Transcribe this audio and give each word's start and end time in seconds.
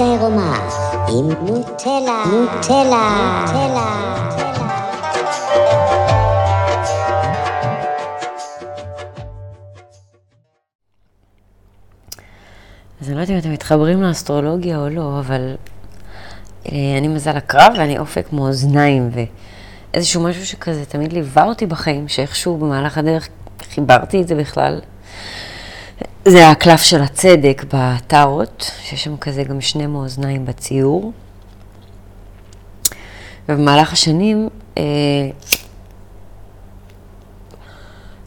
עירומה 0.00 0.68
עם 1.08 1.28
נוטלה, 1.28 2.24
נוטלה, 2.26 3.44
נוטלה. 3.46 4.16
אז 13.00 13.08
אני 13.08 13.16
לא 13.16 13.20
יודעת 13.20 13.30
אם 13.30 13.38
אתם 13.38 13.52
מתחברים 13.52 14.02
לאסטרולוגיה 14.02 14.78
או 14.78 14.88
לא, 14.88 15.18
אבל 15.18 15.54
אה, 16.66 16.98
אני 16.98 17.08
מזל 17.08 17.36
הקרב 17.36 17.72
ואני 17.78 17.98
אופק 17.98 18.32
מאוזניים, 18.32 19.10
ואיזשהו 19.92 20.22
משהו 20.22 20.46
שכזה 20.46 20.84
תמיד 20.84 21.12
ליווה 21.12 21.44
אותי 21.44 21.66
בחיים, 21.66 22.08
שאיכשהו 22.08 22.56
במהלך 22.56 22.98
הדרך 22.98 23.28
חיברתי 23.60 24.22
את 24.22 24.28
זה 24.28 24.34
בכלל. 24.34 24.80
זה 26.28 26.50
הקלף 26.50 26.82
של 26.82 27.02
הצדק 27.02 27.64
בטארות, 27.74 28.70
שיש 28.80 29.04
שם 29.04 29.16
כזה 29.16 29.44
גם 29.44 29.60
שני 29.60 29.86
מאוזניים 29.86 30.46
בציור. 30.46 31.12
ובמהלך 33.48 33.92
השנים 33.92 34.48
אה, 34.78 34.82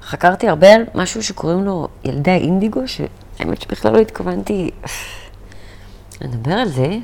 חקרתי 0.01 0.47
הרבה 0.47 0.73
על 0.73 0.85
משהו 0.95 1.23
שקוראים 1.23 1.65
לו 1.65 1.87
ילדי 2.03 2.31
האינדיגו, 2.31 2.81
שהאמת 2.87 3.61
שבכלל 3.61 3.93
לא 3.93 3.99
התכוונתי 3.99 4.71
לדבר 6.21 6.53
על 6.53 6.69
זה 6.69 6.97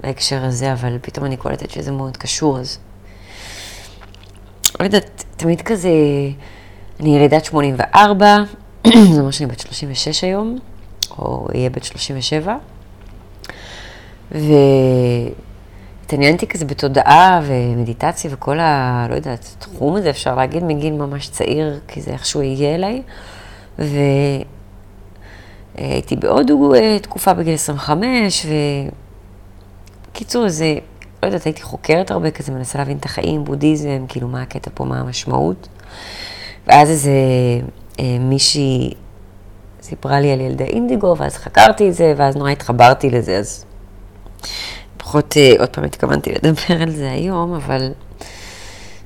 בהקשר 0.00 0.44
הזה, 0.44 0.72
אבל 0.72 0.98
פתאום 1.02 1.26
אני 1.26 1.36
קולטת 1.36 1.70
שזה 1.70 1.92
מאוד 1.92 2.16
קשור, 2.16 2.58
אז... 2.58 2.78
לא 4.80 4.84
יודעת, 4.84 5.24
תמיד 5.36 5.62
כזה, 5.62 5.90
אני 7.00 7.16
ילידת 7.16 7.44
84, 7.44 8.36
זה 8.92 9.20
אומר 9.20 9.30
שאני 9.30 9.46
בת 9.46 9.60
36 9.60 10.24
היום, 10.24 10.58
או 11.18 11.46
אהיה 11.54 11.70
בת 11.70 11.84
37, 11.84 12.56
והתעניינתי 14.30 16.46
כזה 16.46 16.64
בתודעה 16.64 17.40
ומדיטציה 17.44 18.30
וכל 18.34 18.60
ה... 18.60 19.06
לא 19.10 19.14
יודעת, 19.14 19.54
תחום 19.58 19.96
הזה, 19.96 20.10
אפשר 20.10 20.34
להגיד, 20.34 20.64
מגיל 20.64 20.92
ממש 20.92 21.28
צעיר, 21.28 21.80
כי 21.88 22.00
זה 22.00 22.10
איכשהו 22.10 22.40
הגיע 22.40 22.74
אליי, 22.74 23.02
והייתי 25.78 26.16
בהודו 26.16 26.74
אה, 26.74 26.98
תקופה 26.98 27.34
בגיל 27.34 27.54
25, 27.54 28.46
וקיצור, 30.10 30.48
זה, 30.48 30.74
לא 31.22 31.28
יודעת, 31.28 31.44
הייתי 31.44 31.62
חוקרת 31.62 32.10
הרבה 32.10 32.30
כזה, 32.30 32.52
מנסה 32.52 32.78
להבין 32.78 32.96
את 32.96 33.04
החיים, 33.04 33.44
בודהיזם, 33.44 34.04
כאילו 34.08 34.28
מה 34.28 34.42
הקטע 34.42 34.70
פה, 34.74 34.84
מה 34.84 35.00
המשמעות. 35.00 35.68
ואז 36.66 36.90
איזה 36.90 37.10
מישהי 38.20 38.94
סיפרה 39.82 40.20
לי 40.20 40.32
על 40.32 40.40
ילדי 40.40 40.64
אינדיגו, 40.64 41.14
ואז 41.18 41.36
חקרתי 41.36 41.88
את 41.88 41.94
זה, 41.94 42.14
ואז 42.16 42.36
נורא 42.36 42.50
התחברתי 42.50 43.10
לזה, 43.10 43.38
אז 43.38 43.64
פחות, 44.96 45.36
אה, 45.36 45.52
עוד 45.58 45.68
פעם 45.68 45.84
התכוונתי 45.84 46.32
לדבר 46.32 46.82
על 46.82 46.90
זה 46.90 47.10
היום, 47.10 47.54
אבל 47.54 47.92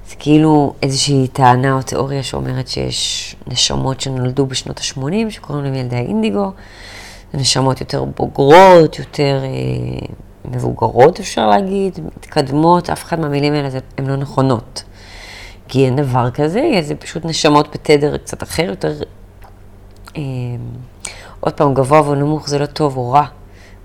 זה 0.09 0.17
כאילו 0.19 0.75
איזושהי 0.83 1.29
טענה 1.33 1.73
או 1.73 1.83
תיאוריה 1.83 2.23
שאומרת 2.23 2.69
שיש 2.69 3.37
נשמות 3.47 4.01
שנולדו 4.01 4.47
בשנות 4.47 4.79
ה-80, 4.79 5.31
שקוראים 5.31 5.65
להם 5.65 5.75
ילדי 5.75 5.97
האינדיגו, 5.97 6.53
נשמות 7.35 7.81
יותר 7.81 8.05
בוגרות, 8.05 8.99
יותר 8.99 9.41
אה, 9.45 10.07
מבוגרות, 10.45 11.21
אפשר 11.21 11.47
להגיד, 11.47 11.99
מתקדמות, 12.17 12.91
אף 12.91 13.05
אחד 13.05 13.21
מהמילים 13.21 13.53
האלה 13.53 13.69
הן 13.99 14.07
לא 14.07 14.17
נכונות. 14.17 14.83
כי 15.69 15.85
אין 15.85 15.97
דבר 15.97 16.31
כזה, 16.31 16.71
זה 16.83 16.95
פשוט 16.95 17.25
נשמות 17.25 17.75
בתדר 17.75 18.17
קצת 18.17 18.43
אחר, 18.43 18.63
יותר... 18.63 18.93
אה, 20.17 20.23
עוד 21.41 21.53
פעם, 21.53 21.75
גבוה 21.75 22.09
ונמוך 22.09 22.49
זה 22.49 22.59
לא 22.59 22.67
טוב 22.67 22.97
או 22.97 23.11
רע. 23.11 23.27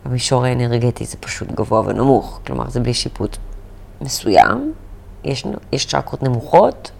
במישור 0.05 0.45
האנרגטי 0.45 1.05
זה 1.05 1.17
פשוט 1.17 1.51
גבוה 1.51 1.81
ונמוך, 1.85 2.39
כלומר 2.45 2.69
זה 2.69 2.79
בלי 2.79 2.93
שיפוט 2.93 3.37
מסוים. 4.01 4.73
יש, 5.23 5.45
יש 5.71 5.85
צ'קרות 5.85 6.23
נמוכות, 6.23 6.91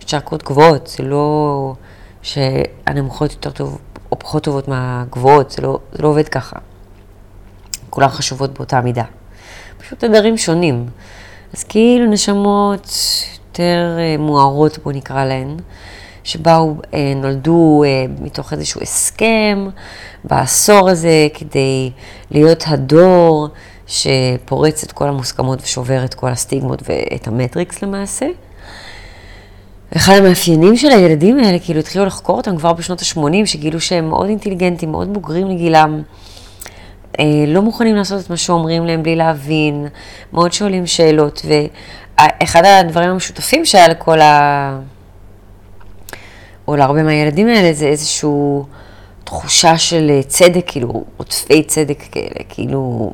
יש 0.00 0.04
צ'קרות 0.04 0.42
גבוהות, 0.42 0.86
זה 0.86 1.02
לא 1.02 1.74
שהנמוכות 2.22 3.32
יותר 3.32 3.50
טוב 3.50 3.78
או 4.12 4.18
פחות 4.18 4.44
טובות 4.44 4.68
מהגבוהות, 4.68 5.50
זה 5.50 5.62
לא, 5.62 5.78
זה 5.92 6.02
לא 6.02 6.08
עובד 6.08 6.28
ככה. 6.28 6.56
כולן 7.90 8.08
חשובות 8.08 8.52
באותה 8.52 8.80
מידה. 8.80 9.04
פשוט 9.78 9.98
תדרים 10.04 10.38
שונים. 10.38 10.86
אז 11.54 11.64
כאילו 11.64 12.06
נשמות 12.06 12.96
יותר 13.52 13.96
אה, 13.98 14.16
מוארות, 14.18 14.78
בואו 14.78 14.94
נקרא 14.94 15.24
להן, 15.24 15.56
שבאו, 16.24 16.74
אה, 16.94 17.12
נולדו 17.16 17.82
אה, 17.86 18.04
מתוך 18.20 18.52
איזשהו 18.52 18.80
הסכם 18.82 19.68
בעשור 20.24 20.88
הזה 20.88 21.28
כדי 21.34 21.90
להיות 22.30 22.64
הדור 22.66 23.48
שפורץ 23.86 24.84
את 24.84 24.92
כל 24.92 25.08
המוסכמות 25.08 25.62
ושובר 25.62 26.04
את 26.04 26.14
כל 26.14 26.28
הסטיגמות 26.28 26.82
ואת 26.88 27.28
המטריקס 27.28 27.82
למעשה. 27.82 28.26
אחד 29.96 30.14
המאפיינים 30.14 30.76
של 30.76 30.88
הילדים 30.88 31.38
האלה, 31.38 31.58
כאילו 31.58 31.80
התחילו 31.80 32.04
לחקור 32.04 32.36
אותם 32.36 32.56
כבר 32.56 32.72
בשנות 32.72 33.00
ה-80, 33.02 33.46
שגילו 33.46 33.80
שהם 33.80 34.08
מאוד 34.08 34.28
אינטליגנטים, 34.28 34.90
מאוד 34.90 35.12
בוגרים 35.14 35.48
לגילם, 35.48 36.02
לא 37.46 37.62
מוכנים 37.62 37.96
לעשות 37.96 38.24
את 38.24 38.30
מה 38.30 38.36
שאומרים 38.36 38.86
להם 38.86 39.02
בלי 39.02 39.16
להבין, 39.16 39.86
מאוד 40.32 40.52
שואלים 40.52 40.86
שאלות, 40.86 41.42
אחד 42.42 42.64
הדברים 42.64 43.10
המשותפים 43.10 43.64
שהיה 43.64 43.88
לכל 43.88 44.20
ה... 44.20 44.80
או 46.68 46.76
להרבה 46.76 47.02
מהילדים 47.02 47.48
האלה 47.48 47.72
זה 47.72 47.86
איזושהי 47.86 48.30
תחושה 49.24 49.78
של 49.78 50.20
צדק, 50.26 50.64
כאילו, 50.66 51.04
עוטפי 51.16 51.62
צדק 51.62 52.02
כאלה, 52.12 52.44
כאילו, 52.48 53.12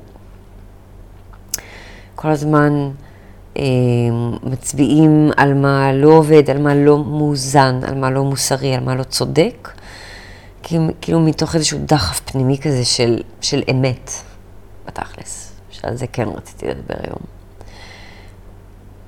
כל 2.15 2.29
הזמן 2.29 2.91
אה, 3.57 3.63
מצביעים 4.43 5.31
על 5.37 5.55
מה 5.55 5.93
לא 5.93 6.09
עובד, 6.09 6.51
על 6.51 6.59
מה 6.59 6.75
לא 6.75 6.99
מאוזן, 7.05 7.81
על 7.87 7.95
מה 7.95 8.11
לא 8.11 8.25
מוסרי, 8.25 8.75
על 8.75 8.85
מה 8.85 8.95
לא 8.95 9.03
צודק, 9.03 9.71
כאילו 11.01 11.21
מתוך 11.21 11.55
איזשהו 11.55 11.79
דחף 11.85 12.21
פנימי 12.21 12.59
כזה 12.59 12.85
של, 12.85 13.23
של 13.41 13.63
אמת, 13.71 14.11
בתכלס, 14.87 15.53
שעל 15.71 15.97
זה 15.97 16.07
כן 16.07 16.29
רציתי 16.29 16.67
לדבר 16.67 16.95
היום. 17.05 17.38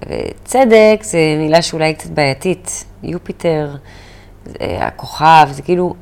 וצדק 0.06 0.98
זה 1.02 1.18
מילה 1.38 1.62
שאולי 1.62 1.94
קצת 1.94 2.10
בעייתית. 2.10 2.84
יופיטר, 3.02 3.76
הכוכב, 4.60 5.48
זה 5.50 5.62
כאילו, 5.62 5.94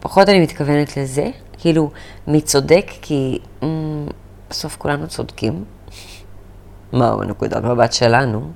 פחות 0.00 0.28
אני 0.28 0.40
מתכוונת 0.40 0.96
לזה. 0.96 1.30
כאילו, 1.58 1.90
מי 2.26 2.40
צודק? 2.40 2.90
כי 3.02 3.38
mm, 3.60 3.64
בסוף 4.50 4.76
כולנו 4.76 5.08
צודקים. 5.08 5.64
מהו 6.92 7.22
נקודת 7.22 7.64
מבט 7.64 7.92
שלנו? 7.92 8.50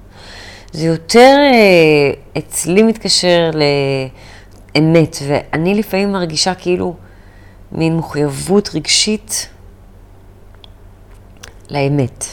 זה 0.73 0.87
יותר 0.87 1.37
אה, 1.53 2.39
אצלי 2.39 2.83
מתקשר 2.83 3.51
לאמת, 4.75 5.17
ואני 5.29 5.75
לפעמים 5.75 6.13
מרגישה 6.13 6.55
כאילו 6.55 6.95
מין 7.73 7.97
מחויבות 7.97 8.71
רגשית 8.75 9.49
לאמת. 11.71 12.25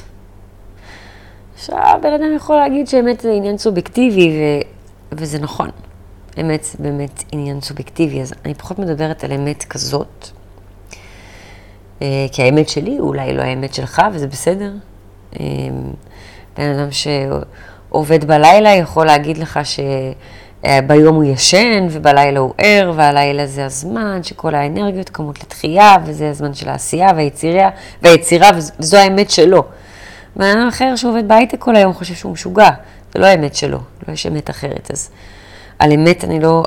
עכשיו, 1.62 2.00
בן 2.02 2.14
אדם 2.14 2.36
יכול 2.36 2.56
להגיד 2.56 2.88
שאמת 2.88 3.20
זה 3.20 3.32
עניין 3.32 3.58
סובייקטיבי, 3.58 4.30
ו... 4.30 4.42
וזה 5.12 5.40
נכון. 5.40 5.70
אמת 6.40 6.64
זה 6.64 6.78
באמת 6.80 7.24
עניין 7.32 7.62
סובייקטיבי, 7.62 8.22
אז 8.22 8.34
אני 8.46 8.54
פחות 8.54 8.80
מדברת 8.80 9.24
על 9.24 9.34
אמת 9.34 9.64
כזאת, 9.64 10.30
אה, 12.02 12.26
כי 12.32 12.44
האמת 12.44 12.70
שלי 12.70 13.00
אולי 13.00 13.34
לא 13.34 13.42
האמת 13.42 13.74
שלך, 13.74 14.02
וזה 14.14 14.28
בסדר. 14.28 14.72
אה, 15.40 15.46
בן 16.58 16.70
אדם 16.76 16.88
שעובד 16.92 18.26
בלילה 18.26 18.70
יכול 18.70 19.06
להגיד 19.06 19.38
לך 19.38 19.60
שביום 19.64 21.16
הוא 21.16 21.24
ישן, 21.24 21.88
ובלילה 21.92 22.40
הוא 22.40 22.54
ער, 22.58 22.94
והלילה 22.96 23.46
זה 23.46 23.66
הזמן 23.66 24.24
שכל 24.24 24.56
האנרגיות 24.56 25.10
קמות 25.10 25.44
לתחייה, 25.44 25.96
וזה 26.06 26.30
הזמן 26.30 26.54
של 26.54 26.70
העשייה 26.70 27.10
והיצירה, 27.16 27.70
והיצירה 28.02 28.50
וזו 28.80 28.98
האמת 28.98 29.32
שלו. 29.32 29.64
בן 30.36 30.58
אדם 30.58 30.68
אחר 30.68 30.96
שעובד 30.96 31.28
בהייטק 31.28 31.60
כל 31.60 31.76
היום 31.76 31.94
חושב 31.94 32.14
שהוא 32.14 32.32
משוגע, 32.32 32.70
זה 33.14 33.20
לא 33.20 33.26
האמת 33.26 33.56
שלו, 33.56 33.80
לא 34.08 34.14
יש 34.14 34.26
אמת 34.26 34.50
אחרת. 34.50 34.92
אז 34.92 35.10
על 35.80 35.92
אמת 35.92 36.24
אני 36.24 36.40
לא, 36.40 36.64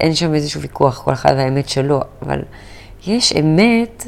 אין 0.00 0.14
שם 0.14 0.34
איזשהו 0.34 0.60
ויכוח, 0.60 1.02
כל 1.02 1.12
אחד 1.12 1.34
והאמת 1.36 1.68
שלו, 1.68 2.00
אבל 2.22 2.42
יש 3.06 3.32
אמת 3.32 4.06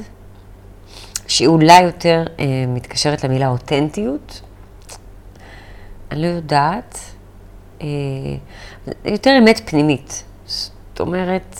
שהיא 1.26 1.48
אולי 1.48 1.82
יותר 1.82 2.24
אה, 2.38 2.44
מתקשרת 2.68 3.24
למילה 3.24 3.48
אותנטיות. 3.48 4.40
אני 6.10 6.22
לא 6.22 6.26
יודעת, 6.26 6.98
אה, 7.82 7.86
יותר 9.04 9.38
אמת 9.38 9.60
פנימית. 9.64 10.24
זאת 10.46 11.00
אומרת, 11.00 11.56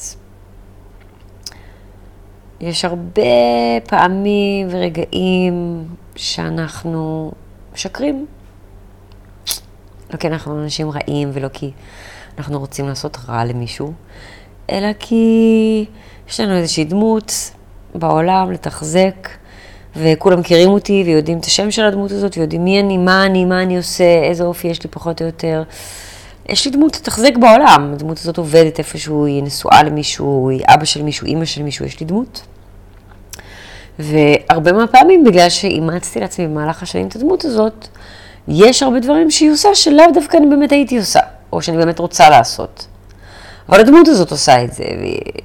יש 2.62 2.85
הרבה 2.85 3.23
פעמים 3.88 4.69
ורגעים 4.70 5.85
שאנחנו 6.17 7.32
משקרים. 7.75 8.26
לא 10.12 10.17
כי 10.17 10.29
אנחנו 10.29 10.62
אנשים 10.62 10.91
רעים 10.91 11.31
ולא 11.32 11.49
כי 11.49 11.70
אנחנו 12.38 12.59
רוצים 12.59 12.88
לעשות 12.88 13.19
רע 13.29 13.44
למישהו, 13.44 13.93
אלא 14.70 14.88
כי 14.99 15.85
יש 16.29 16.41
לנו 16.41 16.56
איזושהי 16.56 16.85
דמות 16.85 17.32
בעולם 17.94 18.53
לתחזק, 18.53 19.29
וכולם 19.97 20.41
מכירים 20.41 20.70
אותי 20.70 21.03
ויודעים 21.06 21.38
את 21.38 21.44
השם 21.44 21.70
של 21.70 21.85
הדמות 21.85 22.11
הזאת, 22.11 22.38
ויודעים 22.38 22.64
מי 22.64 22.81
אני, 22.81 22.99
מה 22.99 23.26
אני, 23.26 23.44
מה 23.44 23.62
אני 23.62 23.76
עושה, 23.76 24.23
איזה 24.23 24.44
אופי 24.44 24.69
יש 24.69 24.82
לי 24.82 24.91
פחות 24.91 25.20
או 25.23 25.26
יותר. 25.26 25.62
יש 26.49 26.65
לי 26.65 26.71
דמות 26.71 26.97
לתחזק 26.97 27.37
בעולם, 27.37 27.91
הדמות 27.94 28.19
הזאת 28.19 28.39
עובדת 28.39 28.79
איפשהו, 28.79 29.27
היא 29.27 29.43
נשואה 29.43 29.83
למישהו, 29.83 30.50
היא 30.50 30.61
אבא 30.69 30.85
של 30.85 31.03
מישהו, 31.03 31.27
אימא 31.27 31.44
של 31.44 31.62
מישהו, 31.62 31.87
יש 31.87 32.00
לי 32.00 32.06
דמות. 32.06 32.43
והרבה 33.99 34.73
מהפעמים, 34.73 35.25
בגלל 35.25 35.49
שאימצתי 35.49 36.21
לעצמי 36.21 36.47
במהלך 36.47 36.83
השנים 36.83 37.06
את 37.06 37.17
הדמות 37.17 37.44
הזאת, 37.44 37.89
יש 38.49 38.83
הרבה 38.83 39.00
דברים 39.00 39.31
שהיא 39.31 39.50
עושה 39.50 39.75
שלאו 39.75 40.05
דווקא 40.15 40.37
אני 40.37 40.47
באמת 40.47 40.73
הייתי 40.73 40.99
עושה, 40.99 41.21
או 41.53 41.62
שאני 41.62 41.77
באמת 41.77 41.99
רוצה 41.99 42.31
לעשות. 42.31 42.87
אבל 43.69 43.81
הדמות 43.81 44.09
הזאת 44.09 44.31
עושה 44.31 44.65
את 44.65 44.73
זה, 44.73 44.85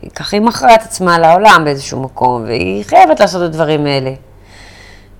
וככה 0.07 0.37
היא 0.37 0.45
מכרה 0.45 0.75
את 0.75 0.81
עצמה 0.81 1.19
לעולם 1.19 1.61
באיזשהו 1.65 2.01
מקום, 2.01 2.43
והיא 2.43 2.83
חייבת 2.83 3.19
לעשות 3.19 3.41
את 3.41 3.47
הדברים 3.47 3.85
האלה. 3.85 4.13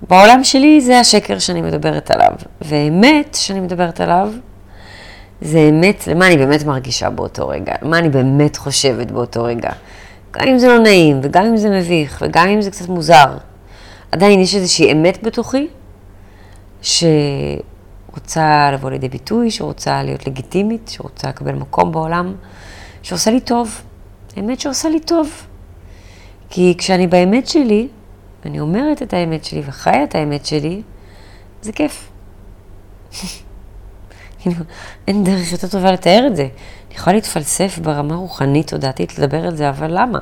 בעולם 0.08 0.44
שלי 0.44 0.80
זה 0.80 1.00
השקר 1.00 1.38
שאני 1.38 1.62
מדברת 1.62 2.10
עליו, 2.10 2.32
והאמת 2.60 3.34
שאני 3.40 3.60
מדברת 3.60 4.00
עליו, 4.00 4.32
זה 5.40 5.58
אמת 5.58 6.06
למה 6.06 6.26
אני 6.26 6.36
באמת 6.36 6.64
מרגישה 6.64 7.10
באותו 7.10 7.48
רגע, 7.48 7.74
מה 7.82 7.98
אני 7.98 8.08
באמת 8.08 8.56
חושבת 8.56 9.10
באותו 9.10 9.44
רגע. 9.44 9.70
גם 10.32 10.48
אם 10.48 10.58
זה 10.58 10.68
לא 10.68 10.78
נעים, 10.78 11.20
וגם 11.22 11.44
אם 11.44 11.56
זה 11.56 11.70
מביך, 11.70 12.24
וגם 12.26 12.48
אם 12.48 12.62
זה 12.62 12.70
קצת 12.70 12.88
מוזר, 12.88 13.36
עדיין 14.12 14.40
יש 14.40 14.54
איזושהי 14.54 14.92
אמת 14.92 15.22
בתוכי, 15.22 15.68
שרוצה 16.82 18.70
לבוא 18.72 18.90
לידי 18.90 19.08
ביטוי, 19.08 19.50
שרוצה 19.50 20.02
להיות 20.02 20.26
לגיטימית, 20.26 20.88
שרוצה 20.88 21.28
לקבל 21.28 21.52
מקום 21.54 21.92
בעולם, 21.92 22.34
שעושה 23.02 23.30
לי 23.30 23.40
טוב. 23.40 23.82
אמת 24.38 24.60
שעושה 24.60 24.88
לי 24.88 25.00
טוב. 25.00 25.46
כי 26.50 26.74
כשאני 26.78 27.06
באמת 27.06 27.48
שלי, 27.48 27.88
אני 28.46 28.60
אומרת 28.60 29.02
את 29.02 29.14
האמת 29.14 29.44
שלי 29.44 29.62
וחיה 29.66 30.04
את 30.04 30.14
האמת 30.14 30.46
שלי, 30.46 30.82
זה 31.62 31.72
כיף. 31.72 32.10
כאילו, 34.40 34.56
אין 35.08 35.24
דרך 35.24 35.52
יותר 35.52 35.68
טובה 35.68 35.92
לתאר 35.92 36.24
את 36.26 36.36
זה. 36.36 36.42
אני 36.42 36.96
יכולה 36.96 37.16
להתפלסף 37.16 37.78
ברמה 37.78 38.14
רוחנית, 38.14 38.70
תודעתית, 38.70 39.18
לדבר 39.18 39.46
על 39.46 39.56
זה, 39.56 39.70
אבל 39.70 40.00
למה? 40.00 40.18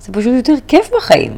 זה 0.00 0.12
פשוט 0.12 0.34
יותר 0.34 0.54
כיף 0.68 0.90
בחיים. 0.96 1.36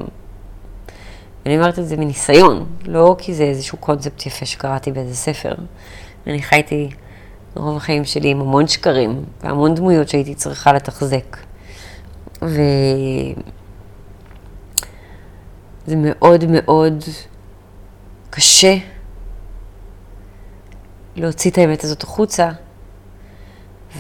אני 1.47 1.57
אומרת 1.57 1.79
את 1.79 1.89
זה 1.89 1.97
מניסיון, 1.97 2.67
לא 2.85 3.17
כי 3.19 3.35
זה 3.35 3.45
איזשהו 3.45 3.79
קונספט 3.79 4.27
יפה 4.27 4.47
שקראתי 4.47 4.93
באיזה 4.93 5.15
ספר. 5.15 5.55
אני 6.27 6.43
חייתי 6.43 6.91
רוב 7.55 7.77
החיים 7.77 8.05
שלי 8.05 8.29
עם 8.29 8.41
המון 8.41 8.69
שקרים 8.69 9.25
והמון 9.43 9.75
דמויות 9.75 10.09
שהייתי 10.09 10.35
צריכה 10.35 10.73
לתחזק. 10.73 11.37
וזה 12.43 12.57
מאוד 15.97 16.45
מאוד 16.49 17.05
קשה 18.31 18.77
להוציא 21.17 21.51
את 21.51 21.59
האמת 21.59 21.85
הזאת 21.85 22.03
החוצה 22.03 22.51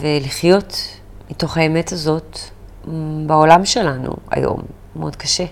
ולחיות 0.00 0.78
מתוך 1.30 1.56
האמת 1.56 1.92
הזאת 1.92 2.38
בעולם 3.26 3.64
שלנו 3.64 4.12
היום. 4.30 4.62
מאוד 4.96 5.16
קשה. 5.16 5.44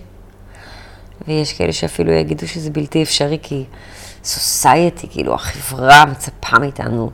ויש 1.28 1.52
כאלה 1.52 1.72
שאפילו 1.72 2.12
יגידו 2.12 2.48
שזה 2.48 2.70
בלתי 2.70 3.02
אפשרי, 3.02 3.38
כי 3.42 3.64
סוסייטי, 4.24 5.08
כאילו 5.10 5.34
החברה 5.34 6.04
מצפה 6.04 6.58
מאיתנו 6.58 7.10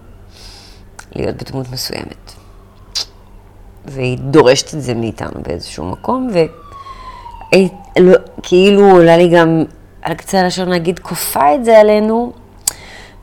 להיות 1.12 1.37
בדמות 1.43 1.71
מסוימת. 1.73 2.33
והיא 3.85 4.19
דורשת 4.19 4.75
את 4.75 4.83
זה 4.83 4.95
מאיתנו 4.95 5.43
באיזשהו 5.43 5.85
מקום, 5.85 6.31
וכאילו 8.41 8.91
עולה 8.91 9.17
לי 9.17 9.29
גם 9.29 9.65
על 10.03 10.15
קצה 10.15 10.41
הלשון 10.41 10.69
להגיד, 10.69 10.99
כופה 10.99 11.55
את 11.55 11.65
זה 11.65 11.79
עלינו, 11.79 12.33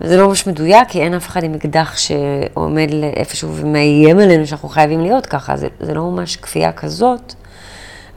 וזה 0.01 0.18
לא 0.18 0.27
ממש 0.27 0.47
מדויק, 0.47 0.88
כי 0.89 1.01
אין 1.01 1.13
אף 1.13 1.27
אחד 1.27 1.44
עם 1.44 1.53
אקדח 1.53 1.97
שעומד 1.97 2.89
איפשהו 3.15 3.56
ומאיים 3.56 4.19
עלינו 4.19 4.47
שאנחנו 4.47 4.69
חייבים 4.69 5.01
להיות 5.01 5.25
ככה, 5.25 5.57
זה, 5.57 5.68
זה 5.80 5.94
לא 5.94 6.12
ממש 6.12 6.36
כפייה 6.36 6.71
כזאת, 6.71 7.33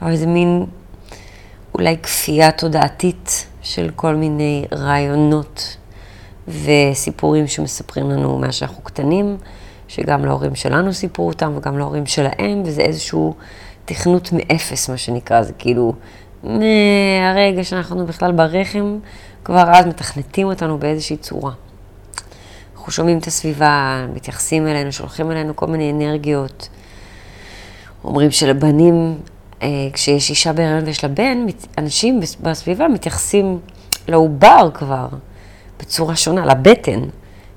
אבל 0.01 0.15
זה 0.15 0.27
מין 0.27 0.65
אולי 1.73 1.97
כפייה 1.97 2.51
תודעתית 2.51 3.45
של 3.61 3.89
כל 3.95 4.15
מיני 4.15 4.65
רעיונות 4.73 5.77
וסיפורים 6.47 7.47
שמספרים 7.47 8.09
לנו 8.09 8.39
מאז 8.39 8.53
שאנחנו 8.53 8.83
קטנים, 8.83 9.37
שגם 9.87 10.25
להורים 10.25 10.55
שלנו 10.55 10.93
סיפרו 10.93 11.27
אותם 11.27 11.53
וגם 11.57 11.77
להורים 11.77 12.05
שלהם, 12.05 12.63
וזה 12.65 12.81
איזשהו 12.81 13.35
תכנות 13.85 14.29
מאפס, 14.33 14.89
מה 14.89 14.97
שנקרא, 14.97 15.43
זה 15.43 15.53
כאילו, 15.53 15.93
מהרגע 16.43 17.63
שאנחנו 17.63 18.05
בכלל 18.05 18.31
ברחם, 18.31 18.99
כבר 19.43 19.71
אז 19.71 19.85
מתכנתים 19.85 20.47
אותנו 20.47 20.77
באיזושהי 20.77 21.17
צורה. 21.17 21.51
אנחנו 22.89 22.95
שומעים 22.95 23.17
את 23.17 23.27
הסביבה, 23.27 24.05
מתייחסים 24.13 24.67
אלינו, 24.67 24.91
שולחים 24.91 25.31
אלינו 25.31 25.55
כל 25.55 25.67
מיני 25.67 25.91
אנרגיות. 25.91 26.69
אומרים 28.03 28.31
שלבנים, 28.31 29.17
אה, 29.61 29.67
כשיש 29.93 30.29
אישה 30.29 30.53
בהיריון 30.53 30.83
ויש 30.85 31.03
לה 31.03 31.09
בן, 31.09 31.45
אנשים 31.77 32.21
בסביבה 32.41 32.87
מתייחסים 32.87 33.59
לעובר 34.07 34.69
כבר 34.73 35.07
בצורה 35.79 36.15
שונה, 36.15 36.45
לבטן, 36.45 36.99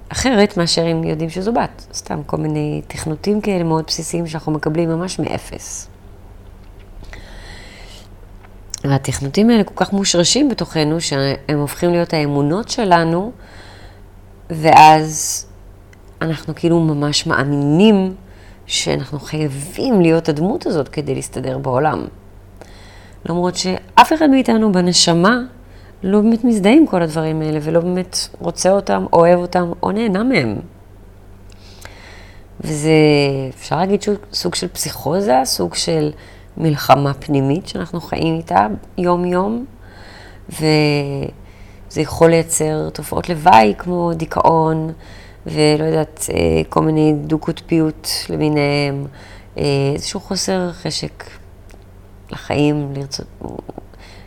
אחרת 0.09 0.57
מאשר 0.57 0.93
אם 0.93 1.05
יודעים 1.05 1.31
שזו 1.31 1.53
בת. 1.53 1.87
סתם 1.95 2.23
כל 2.27 2.37
מיני 2.37 2.83
תכנותים 2.87 3.41
כאלה 3.41 3.65
מאוד 3.65 3.85
בסיסיים 3.87 4.27
שאנחנו 4.27 4.53
מקבלים 4.53 4.89
ממש 4.89 5.19
מאפס. 5.19 5.89
והתכנותים 8.85 9.51
האלה 9.51 9.65
כל 9.65 9.75
כך 9.85 9.93
מושרשים 9.93 10.49
בתוכנו, 10.49 11.01
שהם 11.01 11.59
הופכים 11.59 11.91
להיות 11.91 12.13
האמונות 12.13 12.69
שלנו, 12.69 13.33
ואז 14.53 15.47
אנחנו 16.23 16.55
כאילו 16.55 16.81
ממש 16.81 17.27
מאמינים 17.27 18.15
שאנחנו 18.67 19.21
חייבים 19.21 20.01
להיות 20.01 20.29
הדמות 20.29 20.67
הזאת 20.67 20.89
כדי 20.89 21.15
להסתדר 21.15 21.59
בעולם. 21.59 22.05
למרות 23.29 23.57
שאף 23.57 24.13
אחד 24.13 24.31
מאיתנו 24.31 24.73
בנשמה 24.73 25.39
לא 26.03 26.21
באמת 26.21 26.45
מזדהה 26.45 26.73
עם 26.73 26.87
כל 26.87 27.03
הדברים 27.03 27.43
האלה, 27.43 27.59
ולא 27.63 27.81
באמת 27.81 28.17
רוצה 28.41 28.71
אותם, 28.71 29.07
אוהב 29.13 29.39
אותם, 29.39 29.73
או 29.83 29.93
נהנה 29.93 30.23
מהם. 30.23 30.57
וזה, 32.61 32.91
אפשר 33.59 33.77
להגיד 33.77 34.03
שהוא 34.03 34.17
סוג 34.33 34.55
של 34.55 34.69
פסיכוזה, 34.69 35.41
סוג 35.45 35.75
של 35.75 36.11
מלחמה 36.57 37.15
פנימית 37.15 37.69
שאנחנו 37.69 38.01
חיים 38.01 38.35
איתה 38.37 38.67
יום-יום, 38.99 39.65
וזה 41.93 42.01
יכול 42.01 42.31
לייצר 42.31 42.91
תופעות 42.91 43.29
לוואי 43.29 43.75
כמו 43.79 44.13
דיכאון, 44.15 44.93
ולא 45.47 45.85
יודעת, 45.85 46.27
אה, 46.35 46.63
כל 46.69 46.81
מיני 46.81 47.13
דו-קוטביות 47.13 48.09
למיניהם, 48.29 49.07
אה, 49.59 49.63
איזשהו 49.95 50.21
חוסר 50.21 50.73
חשק 50.73 51.25
לחיים, 52.31 52.93
לרצות, 52.97 53.27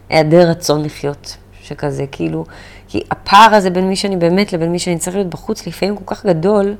היעדר 0.09 0.49
רצון 0.49 0.83
לחיות 0.83 1.37
שכזה, 1.61 2.05
כאילו, 2.11 2.45
כי 2.87 3.01
הפער 3.11 3.55
הזה 3.55 3.69
בין 3.69 3.87
מי 3.87 3.95
שאני 3.95 4.17
באמת 4.17 4.53
לבין 4.53 4.71
מי 4.71 4.79
שאני 4.79 4.97
צריך 4.97 5.15
להיות 5.15 5.29
בחוץ, 5.29 5.67
לפעמים 5.67 5.95
כל 5.95 6.15
כך 6.15 6.25
גדול, 6.25 6.75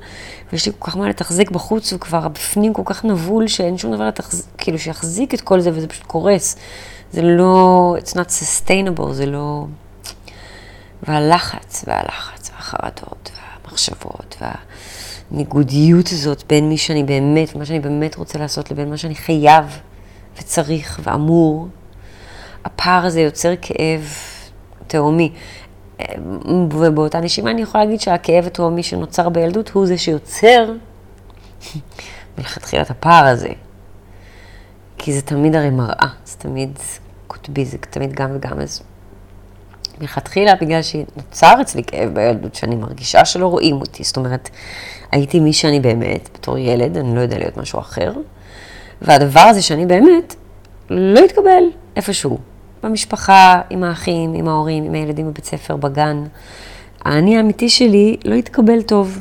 ויש 0.52 0.66
לי 0.66 0.72
כל 0.80 0.92
כך 0.92 0.98
מה 0.98 1.10
לתחזק 1.10 1.52
בחוץ, 1.52 1.94
וכבר 1.94 2.28
בפנים 2.28 2.74
כל 2.74 2.84
כך 2.86 3.06
נבול, 3.06 3.48
שאין 3.48 3.78
שום 3.78 3.94
דבר 3.94 4.08
לתחזק, 4.08 4.46
כאילו, 4.58 4.80
שיחזיק 4.80 5.34
את 5.34 5.42
כל 5.42 5.60
זה, 5.60 5.72
וזה 5.74 5.88
פשוט 5.88 6.04
קורס. 6.04 6.56
זה 7.12 7.22
לא, 7.22 7.96
it's 8.00 8.12
not 8.12 8.30
sustainable, 8.30 9.12
זה 9.12 9.26
לא... 9.26 9.66
והלחץ, 11.08 11.86
והלחץ, 11.88 12.52
והחרדות, 12.54 13.32
והמחשבות, 13.36 14.42
והניגודיות 15.32 16.10
הזאת 16.12 16.44
בין 16.48 16.70
מי 16.70 16.78
שאני 16.78 17.04
באמת, 17.04 17.56
מה 17.56 17.66
שאני 17.66 17.80
באמת 17.80 18.16
רוצה 18.16 18.40
לעשות, 18.40 18.72
לבין 18.72 18.90
מה 18.90 18.98
שאני 18.98 19.16
חייב 19.16 19.80
וצריך 20.40 21.00
ואמור, 21.04 21.68
הפער 22.66 23.06
הזה 23.06 23.22
יוצר 23.22 23.54
כאב 23.62 24.14
תהומי. 24.88 25.32
ובאותה 26.74 27.20
נשימה 27.20 27.52
אני 27.52 27.62
יכולה 27.62 27.86
להגיד 27.86 28.02
שהכאב 28.02 28.46
התהומי 28.46 28.84
שנוצר 28.84 29.30
בילדות 29.30 29.70
הוא 29.70 29.86
זה 29.86 29.98
שיוצר 29.98 30.74
מלכתחילה 32.38 32.82
את 32.82 32.90
הפער 32.90 33.26
הזה. 33.26 33.50
כי 34.98 35.14
זה 35.14 35.22
תמיד 35.22 35.56
הרי 35.56 35.70
מראה, 35.70 36.08
זה 36.26 36.38
תמיד 36.38 36.80
קוטבי, 37.28 37.66
זה 37.66 37.78
תמיד 37.78 38.14
גם 38.14 38.30
וגם. 38.36 38.60
אז 38.60 38.82
מלכתחילה, 40.02 40.56
בגלל 40.62 40.82
שנוצר 40.82 41.54
אצלי 41.62 41.84
כאב 41.84 42.10
בילדות, 42.14 42.56
שאני 42.56 42.76
מרגישה 42.76 43.26
שלא 43.26 43.48
רואים 43.48 43.76
אותי, 43.76 44.04
זאת 44.04 44.18
אומרת, 44.18 44.50
הייתי 45.12 45.40
מי 45.40 45.54
שאני 45.54 45.80
באמת, 45.80 46.30
בתור 46.34 46.58
ילד, 46.58 46.98
אני 46.98 47.16
לא 47.16 47.22
יודע 47.22 47.38
להיות 47.38 47.58
משהו 47.58 47.80
אחר, 47.80 48.14
והדבר 49.02 49.40
הזה 49.40 49.62
שאני 49.62 49.86
באמת, 49.86 50.36
לא 50.90 51.20
התקבל 51.20 51.64
איפשהו. 51.96 52.38
במשפחה, 52.84 53.62
עם 53.70 53.84
האחים, 53.84 54.34
עם 54.34 54.48
ההורים, 54.48 54.84
עם 54.84 54.94
הילדים 54.94 55.32
בבית 55.32 55.46
ספר, 55.46 55.76
בגן. 55.76 56.24
האני 57.06 57.38
האמיתי 57.38 57.70
שלי 57.70 58.18
לא 58.26 58.36
התקבל 58.36 58.82
טוב. 58.82 59.20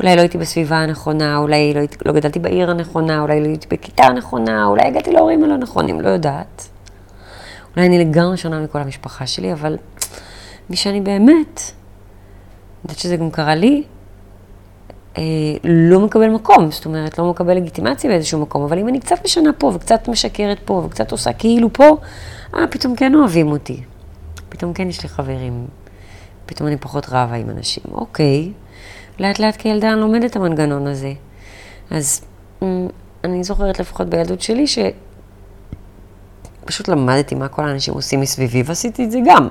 אולי 0.00 0.16
לא 0.16 0.20
הייתי 0.20 0.38
בסביבה 0.38 0.76
הנכונה, 0.76 1.38
אולי 1.38 1.74
לא, 1.74 1.80
לא 2.06 2.12
גדלתי 2.12 2.38
בעיר 2.38 2.70
הנכונה, 2.70 3.20
אולי 3.20 3.40
לא 3.40 3.46
הייתי 3.46 3.66
בכיתה 3.70 4.04
הנכונה, 4.04 4.66
אולי 4.66 4.82
הגעתי 4.82 5.12
להורים 5.12 5.44
הלא 5.44 5.56
נכונים, 5.56 6.00
לא 6.00 6.08
יודעת. 6.08 6.68
אולי 7.76 7.86
אני 7.86 7.98
לגמרי 7.98 8.36
שונה 8.36 8.60
מכל 8.60 8.78
המשפחה 8.78 9.26
שלי, 9.26 9.52
אבל 9.52 9.76
מי 10.70 10.76
שאני 10.76 11.00
באמת, 11.00 11.60
אני 11.60 12.82
יודעת 12.84 12.98
שזה 12.98 13.16
גם 13.16 13.30
קרה 13.30 13.54
לי, 13.54 13.82
אה, 15.18 15.22
לא 15.64 16.00
מקבל 16.00 16.28
מקום, 16.28 16.70
זאת 16.70 16.84
אומרת, 16.84 17.18
לא 17.18 17.30
מקבל 17.30 17.56
לגיטימציה 17.56 18.10
באיזשהו 18.10 18.40
מקום, 18.40 18.62
אבל 18.62 18.78
אם 18.78 18.88
אני 18.88 19.00
קצת 19.00 19.24
משנה 19.24 19.50
פה, 19.58 19.72
וקצת 19.74 20.08
משקרת 20.08 20.58
פה, 20.64 20.82
וקצת 20.86 21.12
עושה 21.12 21.32
כאילו 21.32 21.72
פה, 21.72 21.96
אה, 22.54 22.66
פתאום 22.70 22.96
כן 22.96 23.14
אוהבים 23.14 23.52
אותי. 23.52 23.82
פתאום 24.48 24.72
כן 24.72 24.88
יש 24.88 25.02
לי 25.02 25.08
חברים. 25.08 25.66
פתאום 26.46 26.68
אני 26.68 26.76
פחות 26.76 27.06
רבה 27.08 27.34
עם 27.34 27.50
אנשים. 27.50 27.84
אוקיי, 27.92 28.52
לאט 29.18 29.38
לאט 29.38 29.56
כילדה 29.56 29.92
אני 29.92 30.00
לומדת 30.00 30.30
את 30.30 30.36
המנגנון 30.36 30.86
הזה. 30.86 31.12
אז 31.90 32.24
אמ, 32.62 32.88
אני 33.24 33.44
זוכרת 33.44 33.80
לפחות 33.80 34.08
בילדות 34.08 34.40
שלי, 34.40 34.66
שפשוט 36.66 36.88
למדתי 36.88 37.34
מה 37.34 37.48
כל 37.48 37.68
האנשים 37.68 37.94
עושים 37.94 38.20
מסביבי, 38.20 38.62
ועשיתי 38.66 39.04
את 39.04 39.10
זה 39.10 39.18
גם. 39.26 39.48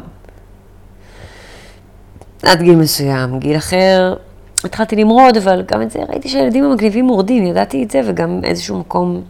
עד 2.44 2.62
גיל 2.62 2.76
מסוים, 2.76 3.40
גיל 3.40 3.58
אחר, 3.58 4.16
התחלתי 4.64 4.96
למרוד, 4.96 5.38
אבל 5.38 5.64
גם 5.72 5.82
את 5.82 5.92
זה 5.92 6.00
ראיתי 6.10 6.30
שהילדים 6.30 6.64
המגניבים 6.64 7.06
מורדים, 7.06 7.46
ידעתי 7.46 7.84
את 7.84 7.92
זה, 7.92 8.02
וגם 8.06 8.40
איזשהו 8.44 8.80
מקום 8.80 9.24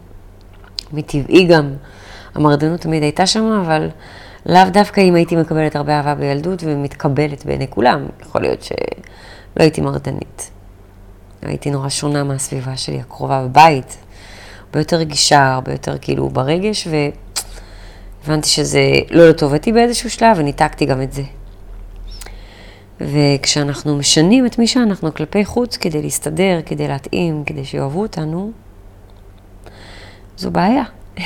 מטבעי 0.92 1.44
גם. 1.44 1.74
המרדנות 2.34 2.80
תמיד 2.80 3.02
הייתה 3.02 3.26
שם, 3.26 3.44
אבל 3.64 3.88
לאו 4.46 4.70
דווקא 4.72 5.00
אם 5.00 5.14
הייתי 5.14 5.36
מקבלת 5.36 5.76
הרבה 5.76 5.96
אהבה 5.96 6.14
בילדות 6.14 6.62
ומתקבלת 6.66 7.46
בעיני 7.46 7.70
כולם. 7.70 8.06
יכול 8.20 8.40
להיות 8.40 8.62
שלא 8.62 8.76
הייתי 9.56 9.80
מרדנית. 9.80 10.50
הייתי 11.42 11.70
נורא 11.70 11.88
שונה 11.88 12.24
מהסביבה 12.24 12.76
שלי 12.76 13.00
הקרובה 13.00 13.44
בבית. 13.44 13.96
הרבה 14.66 14.80
יותר 14.80 14.96
רגישה, 14.96 15.54
הרבה 15.54 15.72
יותר 15.72 15.98
כאילו 15.98 16.28
ברגש, 16.28 16.88
והבנתי 18.26 18.48
שזה 18.48 18.80
לא 19.10 19.28
לטובתי 19.28 19.72
באיזשהו 19.72 20.10
שלב, 20.10 20.36
וניתקתי 20.38 20.86
גם 20.86 21.02
את 21.02 21.12
זה. 21.12 21.22
וכשאנחנו 23.00 23.96
משנים 23.96 24.46
את 24.46 24.58
מי 24.58 24.66
שאנחנו 24.66 25.14
כלפי 25.14 25.44
חוץ 25.44 25.76
כדי 25.76 26.02
להסתדר, 26.02 26.60
כדי 26.66 26.88
להתאים, 26.88 27.44
כדי 27.46 27.64
שיאהבו 27.64 28.02
אותנו, 28.02 28.50
זו 30.36 30.50
בעיה. 30.50 30.82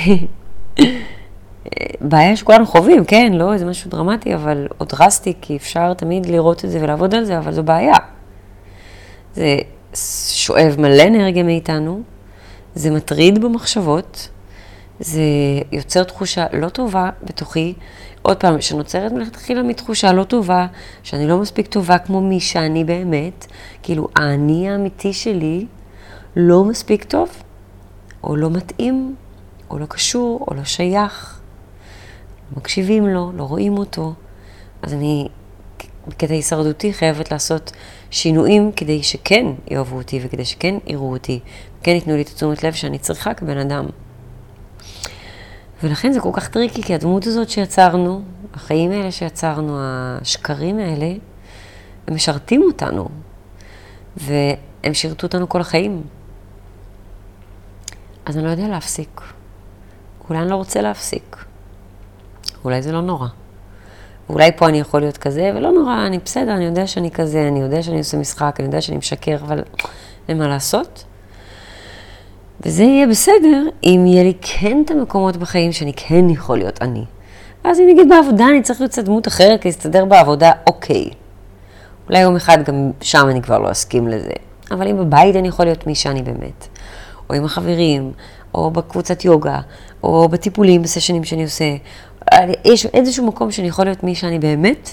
בעיה 2.01 2.37
שכולנו 2.37 2.67
חווים, 2.67 3.05
כן, 3.05 3.33
לא 3.33 3.53
איזה 3.53 3.67
משהו 3.67 3.91
דרמטי, 3.91 4.35
אבל, 4.35 4.69
או 4.81 4.85
דרסטי, 4.85 5.35
כי 5.41 5.57
אפשר 5.57 5.95
תמיד 5.95 6.27
לראות 6.27 6.65
את 6.65 6.71
זה 6.71 6.79
ולעבוד 6.83 7.15
על 7.15 7.25
זה, 7.25 7.39
אבל 7.39 7.53
זו 7.53 7.63
בעיה. 7.63 7.95
זה 9.35 9.57
שואב 10.35 10.75
מלא 10.79 11.03
אנרגיה 11.03 11.43
מאיתנו, 11.43 12.03
זה 12.75 12.91
מטריד 12.91 13.43
במחשבות, 13.45 14.29
זה 15.01 15.23
יוצר 15.73 16.05
תחושה 16.05 16.47
לא 16.53 16.69
טובה 16.69 17.11
בתוכי, 17.23 17.75
עוד 18.23 18.37
פעם, 18.37 18.61
שנוצרת 18.61 19.13
מלכתחילה 19.13 19.63
מתחושה 19.63 20.13
לא 20.13 20.25
טובה, 20.25 20.67
שאני 21.03 21.27
לא 21.27 21.39
מספיק 21.39 21.67
טובה 21.67 21.99
כמו 21.99 22.21
מי 22.21 22.41
שאני 22.41 22.85
באמת, 22.85 23.47
כאילו 23.83 24.09
האני 24.17 24.71
האמיתי 24.71 25.13
שלי 25.13 25.67
לא 26.37 26.65
מספיק 26.65 27.05
טוב, 27.05 27.29
או 28.25 28.37
לא 28.37 28.51
מתאים, 28.51 29.15
או 29.71 29.79
לא 29.79 29.87
קשור, 29.87 30.47
או 30.49 30.55
לא 30.55 30.65
שייך. 30.65 31.41
מקשיבים 32.57 33.07
לו, 33.09 33.33
לא 33.35 33.43
רואים 33.43 33.79
אותו. 33.79 34.13
אז 34.83 34.95
אני, 34.95 35.29
בקטע 36.09 36.35
הישרדותי, 36.35 36.93
חייבת 36.93 37.33
לעשות 37.33 37.73
שינויים 38.11 38.73
כדי 38.73 39.03
שכן 39.03 39.47
יאהבו 39.71 39.97
אותי 39.97 40.21
וכדי 40.23 40.45
שכן 40.45 40.75
יראו 40.87 41.13
אותי, 41.13 41.41
כן 41.83 41.93
ייתנו 41.93 42.17
לי 42.17 42.23
את 42.23 42.29
התשומת 42.29 42.65
לב 42.65 42.73
שאני 42.73 42.99
צריכה 42.99 43.35
כבן 43.35 43.59
אדם. 43.59 43.87
ולכן 45.83 46.13
זה 46.13 46.21
כל 46.21 46.31
כך 46.33 46.49
טריקי, 46.49 46.83
כי 46.83 46.95
הדמות 46.95 47.27
הזאת 47.27 47.51
שיצרנו, 47.51 48.23
החיים 48.55 48.91
האלה 48.91 49.13
שיצרנו, 49.13 49.77
השקרים 49.81 50.79
האלה, 50.79 51.13
הם 52.09 52.15
משרתים 52.15 52.63
אותנו, 52.63 53.09
והם 54.17 54.95
שירתו 54.95 55.27
אותנו 55.27 55.49
כל 55.49 55.61
החיים. 55.61 56.03
אז 58.27 58.37
אני 58.37 58.45
לא 58.45 58.51
יודע 58.51 58.69
להפסיק. 58.69 59.21
אולי 60.29 60.41
אני 60.43 60.51
לא 60.51 60.57
רוצה 60.57 60.81
להפסיק. 60.81 61.45
אולי 62.65 62.83
זה 62.83 62.93
לא 62.93 63.01
נורא. 63.01 63.29
אולי 64.29 64.51
פה 64.57 64.69
אני 64.69 64.81
יכול 64.81 65.01
להיות 65.01 65.17
כזה, 65.17 65.53
ולא 65.55 65.73
נורא, 65.73 66.07
אני 66.07 66.19
בסדר, 66.19 66.55
אני 66.55 66.65
יודע 66.65 66.87
שאני 66.87 67.11
כזה, 67.11 67.49
אני 67.49 67.61
יודע 67.61 67.83
שאני 67.83 67.99
עושה 67.99 68.17
משחק, 68.17 68.57
אני 68.59 68.67
יודע 68.67 68.81
שאני 68.81 68.97
משקר, 68.97 69.37
אבל 69.43 69.63
אין 70.29 70.39
מה 70.39 70.49
לעשות. 70.49 71.05
וזה 72.67 72.83
יהיה 72.83 73.07
בסדר 73.07 73.69
אם 73.85 74.05
יהיה 74.07 74.23
לי 74.23 74.35
כן 74.41 74.83
את 74.85 74.91
המקומות 74.91 75.37
בחיים 75.37 75.73
שאני 75.73 75.93
כן 75.97 76.31
יכול 76.31 76.59
להיות 76.59 76.83
אני. 76.83 77.05
ואז 77.65 77.81
אם 77.81 77.87
נגיד 77.91 78.09
בעבודה 78.09 78.49
אני 78.49 78.63
צריך 78.63 78.81
להיות 78.81 78.93
קצת 78.93 79.05
דמות 79.05 79.29
אחרת, 79.29 79.65
להסתדר 79.65 80.05
בעבודה, 80.05 80.53
אוקיי. 80.67 81.11
אולי 82.09 82.21
יום 82.21 82.37
אחד 82.37 82.65
גם 82.65 82.91
שם 83.01 83.27
אני 83.31 83.43
כבר 83.43 83.59
לא 83.59 83.71
אסכים 83.71 84.09
לזה. 84.09 84.33
אבל 84.71 84.89
אם 84.89 84.99
בבית 84.99 85.37
אני 85.37 85.49
יכול 85.49 85.65
להיות 85.65 85.87
מי 85.87 85.95
שאני 85.95 86.23
באמת. 86.23 86.69
או 87.31 87.35
עם 87.35 87.45
החברים, 87.45 88.13
או 88.55 88.71
בקבוצת 88.71 89.25
יוגה, 89.25 89.61
או 90.03 90.29
בטיפולים, 90.29 90.83
בסשנים 90.83 91.25
שאני 91.25 91.43
עושה. 91.43 91.77
יש 92.65 92.87
איזשהו 92.87 93.27
מקום 93.27 93.51
שאני 93.51 93.69
יכול 93.69 93.85
להיות 93.85 94.05
מי 94.05 94.15
שאני 94.15 94.39
באמת, 94.39 94.91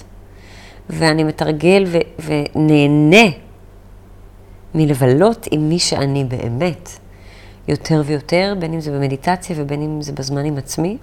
ואני 0.89 1.23
מתרגל 1.23 1.83
ו- 1.87 1.97
ונהנה 2.55 3.31
מלבלות 4.75 5.47
עם 5.51 5.69
מי 5.69 5.79
שאני 5.79 6.23
באמת. 6.23 6.89
יותר 7.67 8.01
ויותר, 8.05 8.53
בין 8.59 8.73
אם 8.73 8.79
זה 8.79 8.91
במדיטציה 8.91 9.55
ובין 9.59 9.81
אם 9.81 10.01
זה 10.01 10.13
בזמן 10.13 10.45
עם 10.45 10.57
עצמי. 10.57 10.97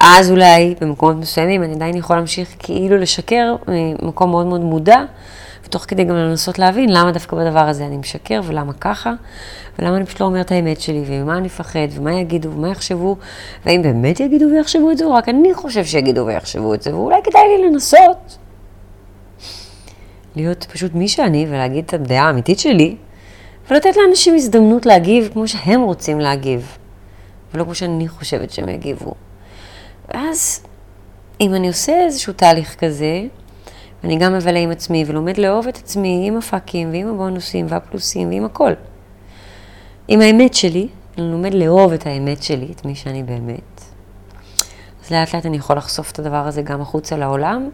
אז 0.00 0.30
אולי 0.30 0.74
במקומות 0.80 1.16
מסוימים 1.16 1.62
אני 1.62 1.74
עדיין 1.74 1.96
יכול 1.96 2.16
להמשיך 2.16 2.54
כאילו 2.58 2.96
לשקר 2.96 3.56
ממקום 3.68 4.30
מאוד 4.30 4.46
מאוד 4.46 4.60
מודע, 4.60 5.04
ותוך 5.64 5.84
כדי 5.88 6.04
גם 6.04 6.14
לנסות 6.16 6.58
להבין 6.58 6.92
למה 6.92 7.12
דווקא 7.12 7.36
בדבר 7.36 7.68
הזה 7.68 7.86
אני 7.86 7.96
משקר 7.96 8.40
ולמה 8.44 8.72
ככה, 8.72 9.12
ולמה 9.78 9.96
אני 9.96 10.06
פשוט 10.06 10.20
לא 10.20 10.26
אומר 10.26 10.40
את 10.40 10.52
האמת 10.52 10.80
שלי, 10.80 11.04
וממה 11.06 11.38
אני 11.38 11.48
אפחד, 11.48 11.88
ומה 11.90 12.14
יגידו, 12.14 12.50
ומה 12.52 12.68
יחשבו, 12.68 13.16
והאם 13.66 13.82
באמת 13.82 14.20
יגידו 14.20 14.46
ויחשבו 14.52 14.90
את 14.90 14.98
זה, 14.98 15.04
או 15.04 15.14
רק 15.14 15.28
אני 15.28 15.54
חושב 15.54 15.84
שיגידו 15.84 16.26
ויחשבו 16.26 16.74
את 16.74 16.82
זה, 16.82 16.94
ואולי 16.94 17.16
כדאי 17.24 17.42
לי 17.58 17.70
לנסות. 17.70 18.38
להיות 20.36 20.64
פשוט 20.64 20.94
מי 20.94 21.08
שאני 21.08 21.46
ולהגיד 21.48 21.84
את 21.84 21.94
הדעה 21.94 22.26
האמיתית 22.26 22.58
שלי, 22.58 22.96
ולתת 23.70 23.96
לאנשים 23.96 24.34
הזדמנות 24.34 24.86
להגיב 24.86 25.28
כמו 25.32 25.48
שהם 25.48 25.80
רוצים 25.80 26.20
להגיב, 26.20 26.78
ולא 27.54 27.64
כמו 27.64 27.74
שאני 27.74 28.08
חושבת 28.08 28.50
שהם 28.50 28.68
יגיבו. 28.68 29.14
ואז, 30.08 30.64
אם 31.40 31.54
אני 31.54 31.68
עושה 31.68 32.04
איזשהו 32.04 32.32
תהליך 32.32 32.74
כזה, 32.78 33.22
ואני 34.02 34.18
גם 34.18 34.34
מבלה 34.34 34.58
עם 34.58 34.70
עצמי 34.70 35.04
ולומד 35.06 35.38
לאהוב 35.38 35.68
את 35.68 35.76
עצמי 35.76 36.24
עם 36.28 36.36
הפאקים 36.36 36.90
ועם 36.90 37.08
הבונוסים 37.08 37.66
והפלוסים 37.68 38.28
ועם 38.28 38.44
הכל. 38.44 38.72
עם 40.08 40.20
האמת 40.20 40.54
שלי, 40.54 40.88
אני 41.18 41.30
לומד 41.30 41.54
לאהוב 41.54 41.92
את 41.92 42.06
האמת 42.06 42.42
שלי, 42.42 42.72
את 42.76 42.84
מי 42.84 42.94
שאני 42.94 43.22
באמת. 43.22 43.80
אז 45.04 45.10
לאט 45.10 45.34
לאט 45.34 45.46
אני 45.46 45.56
יכול 45.56 45.76
לחשוף 45.76 46.10
את 46.12 46.18
הדבר 46.18 46.46
הזה 46.46 46.62
גם 46.62 46.80
החוצה 46.80 47.16
לעולם, 47.16 47.70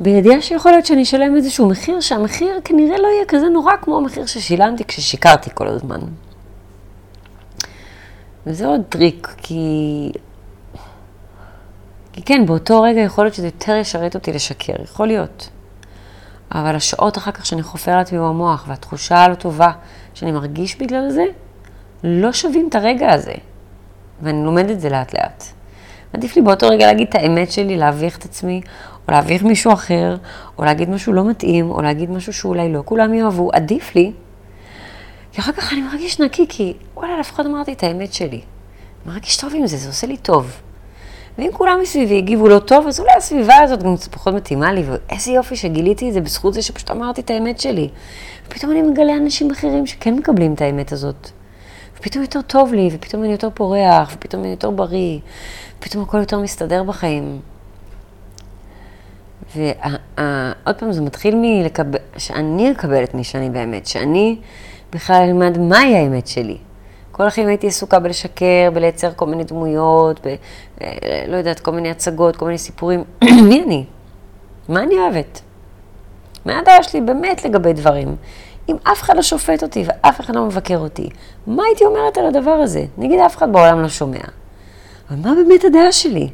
בידיעה 0.00 0.42
שיכול 0.42 0.72
להיות 0.72 0.86
שאני 0.86 1.02
אשלם 1.02 1.36
איזשהו 1.36 1.68
מחיר, 1.68 2.00
שהמחיר 2.00 2.60
כנראה 2.64 2.98
לא 2.98 3.08
יהיה 3.08 3.24
כזה 3.28 3.48
נורא 3.48 3.72
כמו 3.82 3.96
המחיר 3.96 4.26
ששילמתי 4.26 4.84
כששיקרתי 4.84 5.50
כל 5.54 5.68
הזמן. 5.68 6.00
וזה 8.46 8.66
עוד 8.66 8.80
טריק, 8.88 9.34
כי... 9.36 10.12
כי 12.12 12.22
כן, 12.22 12.46
באותו 12.46 12.82
רגע 12.82 13.00
יכול 13.00 13.24
להיות 13.24 13.34
שזה 13.34 13.46
יותר 13.46 13.76
ישרת 13.76 14.14
אותי 14.14 14.32
לשקר, 14.32 14.72
יכול 14.82 15.06
להיות. 15.06 15.48
אבל 16.52 16.76
השעות 16.76 17.18
אחר 17.18 17.30
כך 17.30 17.46
שאני 17.46 17.62
חופר 17.62 17.96
לעצמי 17.96 18.18
במוח, 18.18 18.64
והתחושה 18.68 19.16
הלא 19.16 19.34
טובה 19.34 19.70
שאני 20.14 20.32
מרגיש 20.32 20.76
בגלל 20.76 21.10
זה, 21.10 21.24
לא 22.04 22.32
שווים 22.32 22.68
את 22.68 22.74
הרגע 22.74 23.12
הזה. 23.12 23.34
ואני 24.22 24.44
לומדת 24.44 24.70
את 24.70 24.80
זה 24.80 24.88
לאט 24.88 25.14
לאט. 25.14 25.44
עדיף 26.12 26.36
לי 26.36 26.42
באותו 26.42 26.68
רגע 26.68 26.86
להגיד 26.86 27.08
את 27.08 27.14
האמת 27.14 27.52
שלי, 27.52 27.76
להביך 27.76 28.18
את 28.18 28.24
עצמי, 28.24 28.60
או 29.08 29.12
להביך 29.12 29.42
מישהו 29.42 29.72
אחר, 29.72 30.16
או 30.58 30.64
להגיד 30.64 30.90
משהו 30.90 31.12
לא 31.12 31.24
מתאים, 31.24 31.70
או 31.70 31.82
להגיד 31.82 32.10
משהו 32.10 32.32
שאולי 32.32 32.72
לא 32.72 32.82
כולם 32.84 33.14
יאהבו, 33.14 33.50
עדיף 33.52 33.94
לי. 33.94 34.12
כי 35.32 35.40
אחר 35.40 35.52
כך 35.52 35.72
אני 35.72 35.82
מרגיש 35.82 36.20
נקי, 36.20 36.46
כי 36.48 36.74
וואלה, 36.94 37.20
לפחות 37.20 37.46
אמרתי 37.46 37.72
את 37.72 37.82
האמת 37.82 38.12
שלי. 38.12 38.28
אני 38.28 39.14
מרגיש 39.14 39.36
טוב 39.36 39.52
עם 39.56 39.66
זה, 39.66 39.76
זה 39.76 39.88
עושה 39.88 40.06
לי 40.06 40.16
טוב. 40.16 40.52
ואם 41.38 41.50
כולם 41.52 41.78
מסביבי 41.82 42.18
הגיבו 42.18 42.48
לא 42.48 42.58
טוב, 42.58 42.86
אז 42.86 43.00
אולי 43.00 43.12
הסביבה 43.16 43.56
הזאת 43.56 43.82
גם 43.82 43.96
קצת 43.96 44.12
פחות 44.12 44.34
מתאימה 44.34 44.72
לי, 44.72 44.82
ואיזה 44.86 45.30
יופי 45.30 45.56
שגיליתי 45.56 46.08
את 46.08 46.14
זה 46.14 46.20
בזכות 46.20 46.54
זה 46.54 46.62
שפשוט 46.62 46.90
אמרתי 46.90 47.20
את 47.20 47.30
האמת 47.30 47.60
שלי. 47.60 47.88
ופתאום 48.46 48.72
אני 48.72 48.82
מגלה 48.82 49.16
אנשים 49.16 49.50
אחרים 49.50 49.86
שכן 49.86 50.14
מקבלים 50.14 50.54
את 50.54 50.60
האמת 50.60 50.92
הזאת. 50.92 51.30
ופתאום 51.98 52.22
יותר 52.22 52.42
טוב 52.42 52.72
לי, 52.72 52.88
ופתאום 52.92 53.22
אני 53.24 53.32
יותר 53.32 53.48
פורח, 53.54 54.12
ופתאום 54.14 54.42
אני 54.42 54.50
יותר 54.50 54.70
בריא, 54.70 55.18
ופתאום 55.78 56.02
הכל 56.02 56.18
יותר 56.18 56.38
מסתדר 56.38 56.82
בחיים. 56.82 57.40
ועוד 59.54 60.76
פעם, 60.78 60.92
זה 60.92 61.00
מתחיל 61.00 61.34
מלקבל, 61.40 61.98
שאני 62.16 62.72
אקבל 62.72 63.04
את 63.04 63.14
מי 63.14 63.24
שאני 63.24 63.50
באמת, 63.50 63.86
שאני 63.86 64.36
בכלל 64.92 65.22
אלמד 65.22 65.58
מהי 65.58 65.96
האמת 65.96 66.26
שלי. 66.26 66.56
כל 67.12 67.26
החיים 67.26 67.48
הייתי 67.48 67.66
עסוקה 67.66 67.98
בלשקר, 67.98 68.70
בלייצר 68.74 69.10
כל 69.16 69.26
מיני 69.26 69.44
דמויות, 69.44 70.26
ב... 70.26 70.34
אה, 70.80 71.24
לא 71.28 71.36
יודעת, 71.36 71.60
כל 71.60 71.72
מיני 71.72 71.90
הצגות, 71.90 72.36
כל 72.36 72.44
מיני 72.44 72.58
סיפורים. 72.58 73.04
מי 73.48 73.62
אני? 73.62 73.84
מה 74.68 74.82
אני 74.82 74.94
אוהבת? 74.94 75.40
מה 76.44 76.58
הדעה 76.58 76.82
שלי 76.82 77.00
באמת 77.00 77.44
לגבי 77.44 77.72
דברים? 77.72 78.16
אם 78.68 78.76
אף 78.82 79.02
אחד 79.02 79.16
לא 79.16 79.22
שופט 79.22 79.62
אותי 79.62 79.84
ואף 79.86 80.20
אחד 80.20 80.36
לא 80.36 80.44
מבקר 80.44 80.78
אותי, 80.78 81.08
מה 81.46 81.62
הייתי 81.64 81.84
אומרת 81.84 82.18
על 82.18 82.26
הדבר 82.26 82.50
הזה? 82.50 82.84
נגיד 82.98 83.20
אף 83.20 83.36
אחד 83.36 83.52
בעולם 83.52 83.82
לא 83.82 83.88
שומע. 83.88 84.18
אבל 85.10 85.18
מה 85.18 85.34
באמת 85.34 85.64
הדעה 85.64 85.92
שלי? 85.92 86.28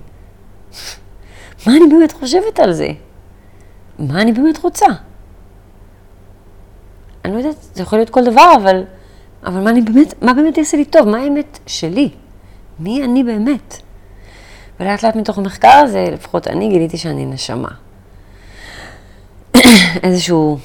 מה 1.67 1.77
אני 1.77 1.87
באמת 1.91 2.13
חושבת 2.13 2.61
על 2.61 2.73
זה? 2.73 2.89
מה 3.99 4.23
אני 4.23 4.33
באמת 4.33 4.59
רוצה? 4.59 4.87
אני 7.25 7.33
לא 7.33 7.39
יודעת, 7.39 7.57
זה 7.75 7.83
יכול 7.83 7.99
להיות 7.99 8.11
כל 8.11 8.25
דבר, 8.25 8.53
אבל, 8.57 8.85
אבל 9.47 9.61
מה, 9.61 9.71
אני 9.71 9.81
באמת, 9.81 10.23
מה 10.23 10.35
באמת 10.35 10.59
יעשה 10.59 10.77
לי 10.77 10.85
טוב? 10.85 11.09
מה 11.09 11.19
האמת 11.19 11.59
שלי? 11.67 12.11
מי 12.79 13.05
אני 13.05 13.25
באמת? 13.25 13.77
ולאט 14.81 15.03
לאט 15.03 15.17
מתוך 15.17 15.39
המחקר 15.39 15.69
הזה, 15.69 16.05
לפחות 16.13 16.49
אני 16.49 16.69
גיליתי 16.69 16.99
שאני 16.99 17.27
נשמה. 17.27 17.69
איזשהו 20.03 20.59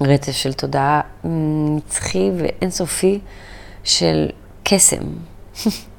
רצף 0.00 0.32
של 0.32 0.52
תודעה 0.52 1.00
נצחי 1.24 2.30
ואינסופי 2.36 3.20
של 3.84 4.28
קסם, 4.64 5.02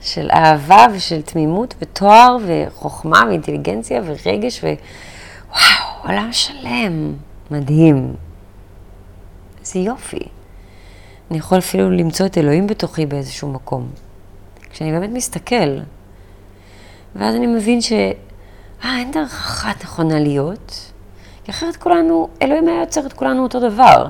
של 0.00 0.28
אהבה 0.32 0.86
ושל 0.92 1.22
תמימות 1.22 1.74
ותואר 1.80 2.36
וחוכמה 2.46 3.22
ואינטליגנציה 3.28 4.02
ורגש 4.04 4.60
ווואו, 4.60 6.02
עולם 6.02 6.28
שלם, 6.32 7.12
מדהים. 7.50 8.14
איזה 9.60 9.78
יופי. 9.78 10.28
אני 11.30 11.38
יכול 11.38 11.58
אפילו 11.58 11.90
למצוא 11.90 12.26
את 12.26 12.38
אלוהים 12.38 12.66
בתוכי 12.66 13.06
באיזשהו 13.06 13.52
מקום. 13.52 13.90
כשאני 14.70 14.92
באמת 14.92 15.10
מסתכל, 15.10 15.78
ואז 17.16 17.34
אני 17.34 17.46
מבין 17.46 17.80
ש... 17.80 17.92
אה, 18.84 18.98
אין 18.98 19.10
דרך 19.10 19.32
אחת 19.32 19.84
נכונה 19.84 20.20
להיות, 20.20 20.92
כי 21.44 21.50
אחרת 21.50 21.76
כולנו, 21.76 22.28
אלוהים 22.42 22.68
היה 22.68 22.80
יוצר 22.80 23.06
את 23.06 23.12
כולנו 23.12 23.42
אותו 23.42 23.60
דבר. 23.60 24.08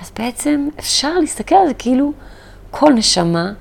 אז 0.00 0.12
בעצם 0.18 0.68
אפשר 0.78 1.18
להסתכל 1.18 1.54
על 1.54 1.66
זה 1.68 1.74
כאילו 1.74 2.12
כל 2.70 2.92
נשמה 2.92 3.52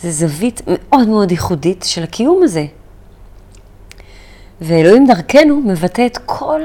זה 0.00 0.10
זווית 0.10 0.60
מאוד 0.66 1.08
מאוד 1.08 1.30
ייחודית 1.30 1.82
של 1.82 2.02
הקיום 2.02 2.42
הזה. 2.42 2.66
ואלוהים 4.60 5.06
דרכנו 5.06 5.56
מבטא 5.56 6.06
את 6.06 6.18
כל 6.26 6.60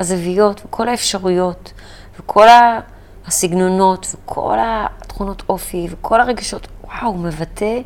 הזוויות 0.00 0.62
וכל 0.66 0.88
האפשרויות 0.88 1.72
וכל 2.18 2.46
הסגנונות 3.26 4.14
וכל 4.14 4.56
התכונות 4.60 5.42
אופי 5.48 5.86
וכל 5.90 6.20
הרגשות. 6.20 6.68
וואו, 6.84 7.06
הוא 7.06 7.18
מבטא 7.18 7.80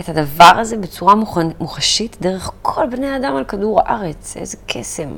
את 0.00 0.08
הדבר 0.08 0.52
הזה 0.58 0.76
בצורה 0.76 1.14
מוחשית 1.60 2.16
דרך 2.20 2.50
כל 2.62 2.86
בני 2.86 3.06
האדם 3.06 3.36
על 3.36 3.44
כדור 3.44 3.80
הארץ. 3.80 4.36
איזה 4.36 4.56
קסם. 4.66 5.08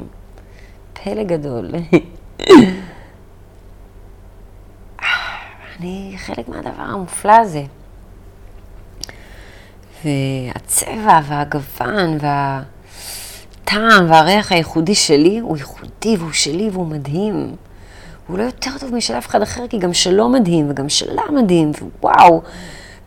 פלא 0.92 1.22
גדול. 1.22 1.70
אני 5.80 6.14
חלק 6.18 6.48
מהדבר 6.48 6.82
המופלא 6.82 7.32
הזה. 7.32 7.64
והצבע 10.04 11.20
והגוון 11.28 12.18
והטעם 12.20 14.10
והריח 14.10 14.52
הייחודי 14.52 14.94
שלי 14.94 15.38
הוא 15.38 15.56
ייחודי 15.56 16.16
והוא 16.18 16.32
שלי 16.32 16.70
והוא 16.72 16.86
מדהים. 16.86 17.54
הוא 18.26 18.38
לא 18.38 18.42
יותר 18.42 18.70
טוב 18.80 18.94
משל 18.94 19.18
אף 19.18 19.26
אחד 19.26 19.42
אחר, 19.42 19.66
כי 19.68 19.78
גם 19.78 19.92
שלו 19.92 20.28
מדהים 20.28 20.70
וגם 20.70 20.88
שלה 20.88 21.22
מדהים, 21.32 21.70
ווואו, 22.02 22.42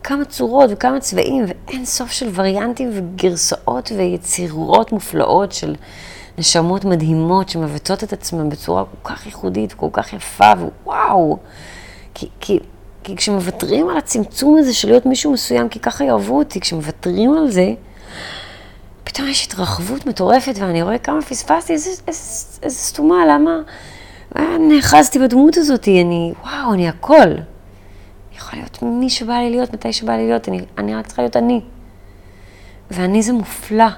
כמה 0.02 0.24
צורות 0.24 0.70
וכמה 0.72 1.00
צבעים 1.00 1.44
ואין 1.48 1.84
סוף 1.84 2.10
של 2.10 2.28
וריאנטים 2.34 2.90
וגרסאות 2.92 3.92
ויצירות 3.96 4.92
מופלאות 4.92 5.52
של 5.52 5.74
נשמות 6.38 6.84
מדהימות 6.84 7.48
שמבטאות 7.48 8.04
את 8.04 8.12
עצמן 8.12 8.48
בצורה 8.48 8.84
כל 8.84 9.14
כך 9.14 9.26
ייחודית, 9.26 9.72
כל 9.72 9.88
כך 9.92 10.12
יפה, 10.12 10.52
ווואו. 10.84 11.38
כי, 12.14 12.28
כי, 12.40 12.58
כי 13.04 13.16
כשמוותרים 13.16 13.88
על 13.88 13.96
הצמצום 13.96 14.58
הזה 14.58 14.74
של 14.74 14.88
להיות 14.88 15.06
מישהו 15.06 15.32
מסוים, 15.32 15.68
כי 15.68 15.78
ככה 15.78 16.04
יאהבו 16.04 16.38
אותי, 16.38 16.60
כשמוותרים 16.60 17.34
על 17.34 17.50
זה, 17.50 17.72
פתאום 19.04 19.28
יש 19.28 19.46
התרחבות 19.46 20.06
מטורפת, 20.06 20.54
ואני 20.58 20.82
רואה 20.82 20.98
כמה 20.98 21.22
פספסתי, 21.22 21.72
איזה, 21.72 21.90
איזה, 22.08 22.58
איזה 22.62 22.76
סתומה, 22.76 23.26
למה 23.26 23.50
נאחזתי 24.58 25.18
בדמות 25.18 25.56
הזאת, 25.56 25.88
אני, 25.88 26.32
וואו, 26.42 26.74
אני 26.74 26.88
הכל. 26.88 27.16
אני 27.16 28.36
יכולה 28.36 28.62
להיות 28.62 28.82
מי 28.82 29.10
שבא 29.10 29.34
לי 29.34 29.50
להיות, 29.50 29.74
מתי 29.74 29.92
שבא 29.92 30.12
לי 30.12 30.26
להיות, 30.26 30.48
אני, 30.48 30.60
אני 30.78 30.94
רק 30.94 31.06
צריכה 31.06 31.22
להיות 31.22 31.36
אני. 31.36 31.60
ואני 32.90 33.22
זה 33.22 33.32
מופלא. 33.32 33.88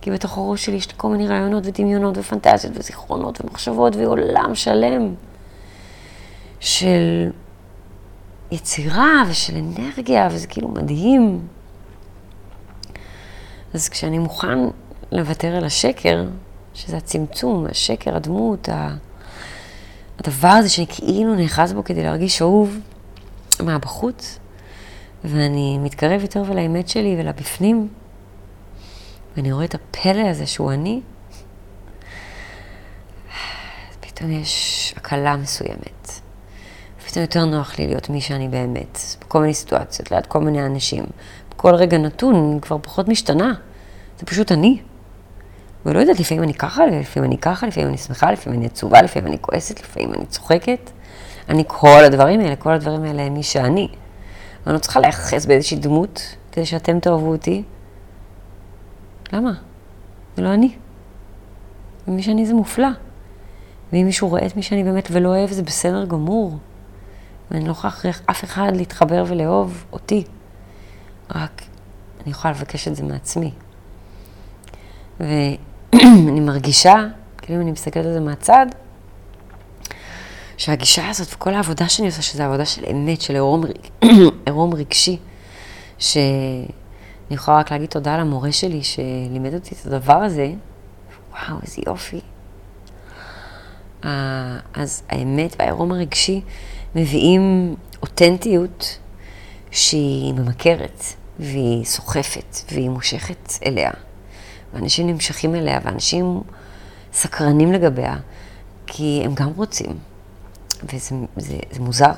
כי 0.00 0.10
בתוך 0.10 0.38
הראש 0.38 0.64
שלי 0.64 0.76
יש 0.76 0.88
לי 0.88 0.94
כל 0.96 1.08
מיני 1.08 1.28
רעיונות 1.28 1.66
ודמיונות 1.66 2.18
ופנטזיות 2.18 2.72
וזיכרונות 2.76 3.40
ומחשבות 3.44 3.96
ועולם 3.96 4.54
שלם 4.54 5.14
של 6.60 7.30
יצירה 8.52 9.22
ושל 9.28 9.56
אנרגיה, 9.56 10.28
וזה 10.30 10.46
כאילו 10.46 10.68
מדהים. 10.68 11.40
אז 13.74 13.88
כשאני 13.88 14.18
מוכן 14.18 14.58
לוותר 15.12 15.56
על 15.56 15.64
השקר, 15.64 16.24
שזה 16.74 16.96
הצמצום, 16.96 17.66
השקר, 17.70 18.16
הדמות, 18.16 18.68
הדבר 20.18 20.48
הזה 20.48 20.68
שאני 20.68 20.86
כאילו 20.86 21.34
נאחז 21.34 21.72
בו 21.72 21.84
כדי 21.84 22.02
להרגיש 22.02 22.42
אהוב 22.42 22.78
מהבחוץ, 23.60 24.38
ואני 25.24 25.78
מתקרב 25.78 26.22
יותר 26.22 26.42
ולאמת 26.46 26.88
שלי 26.88 27.16
ולבפנים, 27.18 27.88
ואני 29.36 29.52
רואה 29.52 29.64
את 29.64 29.74
הפלא 29.74 30.28
הזה 30.28 30.46
שהוא 30.46 30.72
אני, 30.72 31.00
פתאום 34.00 34.30
יש 34.30 34.94
הקלה 34.96 35.36
מסוימת. 35.36 36.19
פתאום 37.10 37.22
יותר 37.22 37.44
נוח 37.44 37.78
לי 37.78 37.86
להיות 37.86 38.10
מי 38.10 38.20
שאני 38.20 38.48
באמת, 38.48 38.98
בכל 39.20 39.40
מיני 39.40 39.54
סיטואציות, 39.54 40.10
ליד 40.10 40.26
כל 40.26 40.40
מיני 40.40 40.66
אנשים. 40.66 41.04
בכל 41.50 41.74
רגע 41.74 41.98
נתון 41.98 42.58
כבר 42.62 42.76
פחות 42.82 43.08
משתנה, 43.08 43.54
זה 44.18 44.26
פשוט 44.26 44.52
אני. 44.52 44.80
ולא 45.86 45.98
יודעת, 45.98 46.20
לפעמים 46.20 46.42
אני 46.42 46.54
ככה, 46.54 46.86
לפעמים 46.86 47.30
אני 47.30 47.38
ככה, 47.38 47.66
לפעמים 47.66 47.88
אני 47.88 47.98
שמחה, 47.98 48.32
לפעמים 48.32 48.58
אני 48.58 48.66
עצובה, 48.66 49.02
לפעמים 49.02 49.26
אני 49.28 49.36
כועסת, 49.40 49.80
לפעמים 49.80 50.14
אני 50.14 50.26
צוחקת. 50.26 50.90
אני 51.48 51.64
כל 51.66 52.04
הדברים 52.04 52.40
האלה, 52.40 52.56
כל 52.56 52.72
הדברים 52.72 53.04
האלה 53.04 53.22
הם 53.22 53.34
מי 53.34 53.42
שאני. 53.42 53.88
אני 54.66 54.74
לא 54.74 54.78
צריכה 54.78 55.00
להיחס 55.00 55.46
באיזושהי 55.46 55.76
דמות 55.76 56.36
כדי 56.52 56.66
שאתם 56.66 57.00
תאהבו 57.00 57.30
אותי. 57.30 57.62
למה? 59.32 59.52
זה 60.36 60.42
לא 60.42 60.54
אני. 60.54 60.74
ומי 62.08 62.22
שאני 62.22 62.46
זה 62.46 62.54
מופלא. 62.54 62.88
ואם 63.92 64.02
מישהו 64.04 64.28
רואה 64.28 64.46
את 64.46 64.56
מי 64.56 64.62
שאני 64.62 64.84
באמת 64.84 65.08
ולא 65.10 65.28
אוהב, 65.28 65.50
זה 65.50 65.62
בסדר 65.62 66.04
גמור. 66.04 66.58
ואני 67.50 67.64
לא 67.64 67.70
יכולה 67.70 67.92
להכריח 67.92 68.20
אף 68.30 68.44
אחד 68.44 68.72
להתחבר 68.76 69.24
ולאהוב 69.28 69.84
אותי. 69.92 70.24
רק 71.34 71.62
אני 72.22 72.30
יכולה 72.30 72.54
לבקש 72.54 72.88
את 72.88 72.96
זה 72.96 73.02
מעצמי. 73.02 73.52
ואני 75.20 76.40
מרגישה, 76.40 77.06
כאילו 77.38 77.56
אם 77.56 77.62
אני 77.62 77.72
מסתכלת 77.72 78.06
על 78.06 78.12
זה 78.12 78.20
מהצד, 78.20 78.66
שהגישה 80.56 81.08
הזאת 81.08 81.34
וכל 81.34 81.54
העבודה 81.54 81.88
שאני 81.88 82.08
עושה, 82.08 82.22
שזו 82.22 82.42
עבודה 82.42 82.64
של 82.64 82.84
אמת, 82.90 83.20
של 83.20 83.34
עירום, 83.34 83.62
עירום 84.46 84.74
רגשי, 84.74 85.18
שאני 85.98 86.66
יכולה 87.30 87.58
רק 87.58 87.72
להגיד 87.72 87.88
תודה 87.88 88.18
למורה 88.18 88.52
שלי 88.52 88.82
שלימד 88.82 89.54
אותי 89.54 89.74
את 89.74 89.86
הדבר 89.86 90.16
הזה, 90.16 90.52
וואו, 91.30 91.58
איזה 91.62 91.82
יופי. 91.86 92.20
אז 94.74 95.02
האמת 95.08 95.56
והעירום 95.58 95.92
הרגשי 95.92 96.40
מביאים 96.94 97.74
אותנטיות 98.02 98.98
שהיא 99.70 100.34
ממכרת, 100.34 101.02
והיא 101.38 101.84
סוחפת, 101.84 102.56
והיא 102.72 102.90
מושכת 102.90 103.52
אליה. 103.66 103.90
ואנשים 104.74 105.06
נמשכים 105.06 105.54
אליה, 105.54 105.80
ואנשים 105.84 106.42
סקרנים 107.12 107.72
לגביה, 107.72 108.16
כי 108.86 109.22
הם 109.24 109.34
גם 109.34 109.48
רוצים. 109.56 109.98
וזה 110.84 111.14
זה, 111.36 111.56
זה 111.70 111.80
מוזר, 111.80 112.12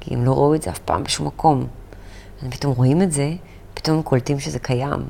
כי 0.00 0.14
הם 0.14 0.24
לא 0.24 0.32
ראו 0.32 0.54
את 0.54 0.62
זה 0.62 0.70
אף 0.70 0.78
פעם 0.78 1.04
בשום 1.04 1.26
מקום. 1.26 1.66
הם 2.42 2.50
פתאום 2.50 2.74
רואים 2.74 3.02
את 3.02 3.12
זה, 3.12 3.32
פתאום 3.74 4.02
קולטים 4.02 4.40
שזה 4.40 4.58
קיים. 4.58 5.02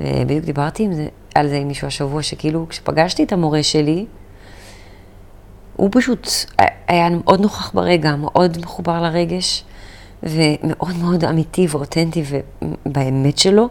ובדיוק 0.00 0.44
דיברתי 0.44 0.82
עם 0.82 0.92
זה, 0.92 1.08
על 1.34 1.48
זה 1.48 1.56
עם 1.56 1.68
מישהו 1.68 1.86
השבוע, 1.86 2.22
שכאילו 2.22 2.66
כשפגשתי 2.68 3.22
את 3.22 3.32
המורה 3.32 3.62
שלי, 3.62 4.06
הוא 5.82 5.90
פשוט 5.92 6.28
היה 6.88 7.08
מאוד 7.10 7.40
נוכח 7.40 7.70
ברגע, 7.74 8.16
מאוד 8.16 8.58
מחובר 8.60 9.02
לרגש, 9.02 9.64
ומאוד 10.22 10.96
מאוד 10.96 11.24
אמיתי 11.24 11.66
ואותנטי 11.70 12.22
באמת 12.86 13.38
שלו, 13.38 13.68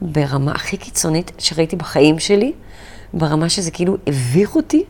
ברמה 0.00 0.52
הכי 0.52 0.76
קיצונית 0.76 1.32
שראיתי 1.38 1.76
בחיים 1.76 2.18
שלי, 2.18 2.52
ברמה 3.14 3.48
שזה 3.48 3.70
כאילו 3.70 3.96
הביך 4.06 4.56
אותי 4.56 4.84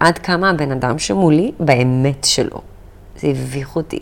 עד 0.00 0.18
כמה 0.18 0.50
הבן 0.50 0.72
אדם 0.72 0.98
שמולי 0.98 1.52
באמת 1.60 2.24
שלו. 2.24 2.60
זה 3.16 3.28
הביך 3.28 3.76
אותי. 3.76 4.00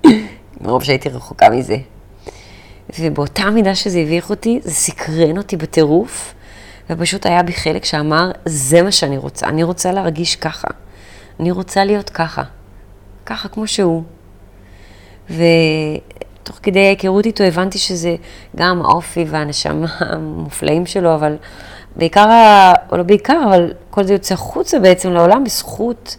מרוב 0.60 0.82
שהייתי 0.82 1.08
רחוקה 1.08 1.50
מזה. 1.50 1.76
ובאותה 2.98 3.50
מידה 3.50 3.74
שזה 3.74 3.98
הביך 3.98 4.30
אותי, 4.30 4.60
זה 4.62 4.70
סקרן 4.70 5.38
אותי 5.38 5.56
בטירוף, 5.56 6.34
ופשוט 6.90 7.26
היה 7.26 7.42
בי 7.42 7.52
חלק 7.52 7.84
שאמר, 7.84 8.30
זה 8.44 8.82
מה 8.82 8.92
שאני 8.92 9.18
רוצה, 9.18 9.46
אני 9.46 9.62
רוצה 9.62 9.92
להרגיש 9.92 10.36
ככה. 10.36 10.68
אני 11.40 11.50
רוצה 11.50 11.84
להיות 11.84 12.10
ככה. 12.10 12.42
ככה 13.26 13.48
כמו 13.48 13.66
שהוא. 13.66 14.02
ותוך 15.30 16.58
כדי 16.62 16.86
ההיכרות 16.86 17.26
איתו 17.26 17.44
הבנתי 17.44 17.78
שזה 17.78 18.16
גם 18.56 18.82
האופי 18.82 19.24
והנשמה 19.28 19.86
המופלאים 19.98 20.86
שלו, 20.86 21.14
אבל 21.14 21.36
בעיקר, 21.96 22.28
או 22.92 22.96
לא 22.96 23.02
בעיקר, 23.02 23.44
אבל 23.48 23.72
כל 23.90 24.04
זה 24.04 24.12
יוצא 24.12 24.34
החוצה 24.34 24.78
בעצם 24.78 25.10
לעולם 25.10 25.44
בזכות 25.44 26.16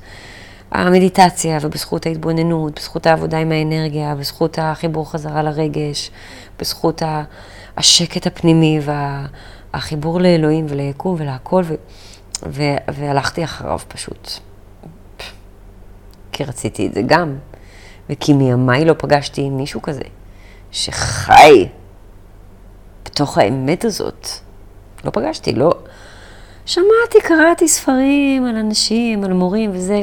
המדיטציה 0.72 1.58
ובזכות 1.62 2.06
ההתבוננות, 2.06 2.80
בזכות 2.80 3.08
העבודה 3.08 3.38
עם 3.38 3.52
האנרגיה, 3.52 4.16
בזכות 4.16 4.60
החיבור 4.62 5.12
חזרה 5.12 5.44
לרגש, 5.44 6.12
בזכות 6.60 7.02
השקט 7.78 8.28
הפנימי 8.28 8.80
והחיבור 9.74 10.22
לאלוהים 10.22 10.66
וליקום 10.70 11.16
ולהכל, 11.20 11.64
ו, 11.66 11.76
ו, 12.48 12.64
והלכתי 12.88 13.44
אחריו 13.44 13.80
פשוט. 13.88 14.40
כי 16.36 16.44
רציתי 16.44 16.88
את 16.88 16.94
זה 16.94 17.02
גם, 17.06 17.36
וכי 18.10 18.34
מימיי 18.34 18.86
לא 18.86 18.94
פגשתי 18.98 19.50
מישהו 19.50 19.82
כזה, 19.82 20.04
שחי 20.72 21.68
בתוך 23.06 23.38
האמת 23.38 23.86
הזאת. 23.86 24.28
לא 25.06 25.12
פגשתי, 25.12 25.54
לא... 25.54 25.72
שמעתי, 26.66 27.22
קראתי 27.24 27.68
ספרים 27.68 28.46
על 28.46 28.56
אנשים, 28.56 29.24
על 29.24 29.34
מורים 29.34 29.72
וזה, 29.74 30.02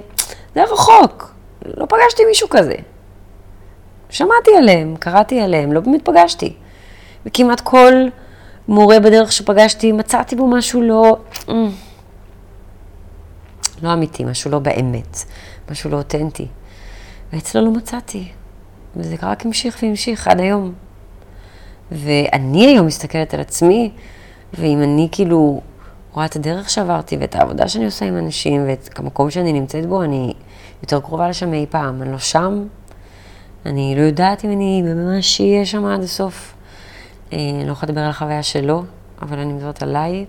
זה 0.54 0.62
רחוק. 0.64 1.34
לא 1.76 1.86
פגשתי 1.86 2.24
מישהו 2.28 2.48
כזה. 2.50 2.74
שמעתי 4.10 4.50
עליהם, 4.58 4.96
קראתי 4.96 5.40
עליהם, 5.40 5.72
לא 5.72 5.80
באמת 5.80 6.04
פגשתי. 6.04 6.52
וכמעט 7.26 7.60
כל 7.60 7.92
מורה 8.68 9.00
בדרך 9.00 9.32
שפגשתי, 9.32 9.92
מצאתי 9.92 10.36
בו 10.36 10.46
משהו 10.46 10.82
לא... 10.82 11.16
לא 13.82 13.92
אמיתי, 13.92 14.24
משהו 14.24 14.50
לא 14.50 14.58
באמת, 14.58 15.24
משהו 15.70 15.90
לא 15.90 15.96
אותנטי. 15.96 16.46
ואצלו 17.32 17.64
לא 17.64 17.70
מצאתי. 17.70 18.28
וזה 18.96 19.16
רק 19.22 19.46
המשיך 19.46 19.78
והמשיך 19.82 20.28
עד 20.28 20.40
היום. 20.40 20.72
ואני 21.92 22.66
היום 22.66 22.86
מסתכלת 22.86 23.34
על 23.34 23.40
עצמי, 23.40 23.90
ואם 24.54 24.82
אני 24.82 25.08
כאילו 25.12 25.60
רואה 26.12 26.26
את 26.26 26.36
הדרך 26.36 26.70
שעברתי 26.70 27.16
ואת 27.16 27.34
העבודה 27.34 27.68
שאני 27.68 27.84
עושה 27.84 28.04
עם 28.04 28.18
אנשים 28.18 28.64
ואת 28.66 28.98
המקום 28.98 29.30
שאני 29.30 29.52
נמצאת 29.52 29.86
בו, 29.86 30.02
אני 30.02 30.34
יותר 30.82 31.00
קרובה 31.00 31.28
לשם 31.28 31.50
מאי 31.50 31.66
פעם. 31.70 32.02
אני 32.02 32.12
לא 32.12 32.18
שם, 32.18 32.66
אני 33.66 33.94
לא 33.96 34.02
יודעת 34.02 34.44
אם 34.44 34.52
אני 34.52 34.82
ממש 34.82 35.40
אהיה 35.40 35.66
שם 35.66 35.84
עד 35.84 36.02
הסוף. 36.02 36.54
אה, 37.32 37.38
אני 37.54 37.66
לא 37.66 37.72
יכולה 37.72 37.92
לדבר 37.92 38.04
על 38.04 38.10
החוויה 38.10 38.42
שלו, 38.42 38.84
אבל 39.22 39.38
אני 39.38 39.52
מדברת 39.52 39.82
עליי. 39.82 40.24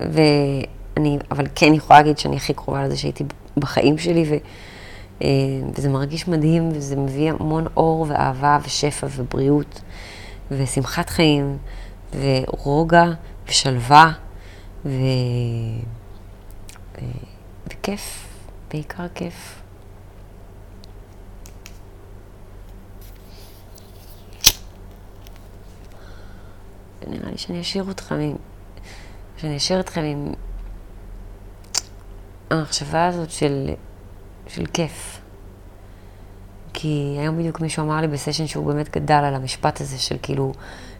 ואני, 0.00 1.18
אבל 1.30 1.46
כן 1.54 1.74
יכולה 1.74 1.98
להגיד 1.98 2.18
שאני 2.18 2.36
הכי 2.36 2.54
קרובה 2.54 2.84
לזה 2.84 2.96
שהייתי 2.96 3.24
בחיים 3.56 3.98
שלי, 3.98 4.24
ו, 4.30 4.34
אה, 5.22 5.28
וזה 5.74 5.88
מרגיש 5.88 6.28
מדהים, 6.28 6.68
וזה 6.72 6.96
מביא 6.96 7.30
המון 7.30 7.66
אור 7.76 8.06
ואהבה 8.08 8.58
ושפע 8.64 9.06
ובריאות 9.10 9.80
ושמחת 10.50 11.10
חיים 11.10 11.58
ורוגע 12.20 13.04
ושלווה 13.48 14.12
ו... 14.84 14.90
ו... 16.94 17.04
וכיף, 17.66 18.26
בעיקר 18.70 19.08
כיף. 19.14 19.62
נראה 27.08 27.30
לי 27.30 27.38
שאני 27.38 27.60
אשאיר 27.60 27.90
אתכם 27.90 28.14
עם... 28.14 28.36
שאני 29.36 29.56
אשאיר 29.56 29.80
אתכם 29.80 30.00
עם 30.00 30.32
המחשבה 32.50 33.06
הזאת 33.06 33.30
של, 33.30 33.70
של 34.46 34.66
כיף. 34.66 35.20
כי 36.72 37.16
היום 37.18 37.38
בדיוק 37.38 37.60
מישהו 37.60 37.84
אמר 37.84 38.00
לי 38.00 38.08
בסשן 38.08 38.46
שהוא 38.46 38.66
באמת 38.66 38.96
גדל 38.96 39.14
על 39.14 39.34
המשפט 39.34 39.80
הזה 39.80 39.98
של 39.98 40.16
כאילו, 40.22 40.52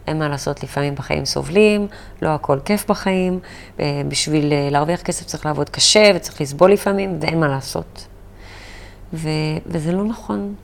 אין 0.07 0.19
מה 0.19 0.29
לעשות, 0.29 0.63
לפעמים 0.63 0.95
בחיים 0.95 1.25
סובלים, 1.25 1.87
לא 2.21 2.29
הכל 2.29 2.59
כיף 2.65 2.89
בחיים, 2.89 3.39
אה, 3.79 4.01
בשביל 4.07 4.53
אה, 4.53 4.69
להרוויח 4.71 5.01
כסף 5.01 5.25
צריך 5.25 5.45
לעבוד 5.45 5.69
קשה 5.69 6.11
וצריך 6.15 6.41
לסבול 6.41 6.71
לפעמים, 6.71 7.17
ואין 7.21 7.39
מה 7.39 7.47
לעשות. 7.47 8.07
ו... 9.13 9.29
וזה 9.65 9.91
לא 9.91 10.03
נכון. 10.03 10.55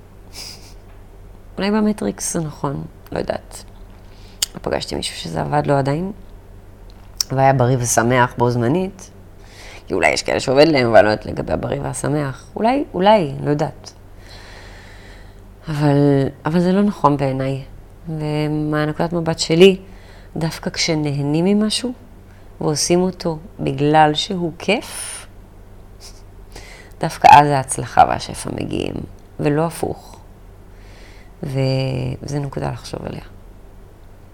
אולי 1.58 1.72
במטריקס 1.72 2.34
זה 2.34 2.40
נכון, 2.40 2.84
לא 3.12 3.20
יודעת. 3.20 3.64
פגשתי 4.62 4.96
מישהו 4.96 5.16
שזה 5.16 5.42
עבד 5.42 5.68
לו 5.68 5.74
עדיין, 5.74 6.12
והיה 7.32 7.54
בריא 7.54 7.78
ושמח 7.80 8.34
בו 8.38 8.50
זמנית. 8.50 9.10
כי 9.94 9.96
אולי 9.96 10.12
יש 10.12 10.24
כאלה 10.24 10.40
שעובד 10.40 10.68
להם, 10.68 10.88
אבל 10.88 11.02
לא 11.02 11.10
יודעת 11.10 11.26
לגבי 11.26 11.54
הבריא 11.54 11.82
והשמח. 11.82 12.46
אולי, 12.56 12.84
אולי, 12.94 13.32
לא 13.44 13.50
יודעת. 13.50 13.94
אבל, 15.68 15.98
אבל 16.46 16.60
זה 16.60 16.72
לא 16.72 16.82
נכון 16.82 17.18
בעיניי. 17.18 17.64
ומהנקודת 18.10 19.14
מבט 19.14 19.40
שלי, 19.40 19.78
דווקא 20.36 20.70
כשנהנים 20.70 21.46
ממשהו 21.46 21.94
ועושים 22.62 23.02
אותו 23.02 23.38
בגלל 23.60 24.12
שהוא 24.14 24.52
כיף, 24.60 25.26
דווקא 27.00 27.28
אז 27.32 27.48
ההצלחה 27.48 28.06
והשפע 28.10 28.50
מגיעים, 28.54 28.96
ולא 29.40 29.66
הפוך. 29.66 30.20
וזו 31.44 32.40
נקודה 32.40 32.72
לחשוב 32.72 33.00
עליה. 33.06 33.26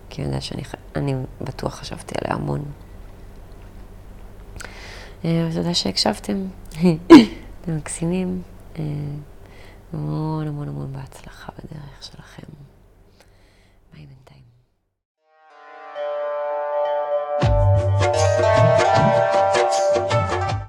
כי 0.10 0.22
אני 0.22 0.28
יודעת 0.28 0.41
שאני 0.41 0.63
אני 0.95 1.15
בטוח 1.41 1.76
חשבתי 1.76 2.15
עליה 2.22 2.36
המון. 2.36 2.63
אה, 5.25 5.49
תודה 5.53 5.73
שהקשבתם, 5.73 6.45
אתם 6.71 7.77
מקסימים. 7.77 8.41
אה, 8.79 8.84
המון 9.93 10.47
המון 10.47 10.67
המון 10.67 10.93
בהצלחה 10.93 11.51
בדרך 11.58 12.03
שלכם. 12.03 12.47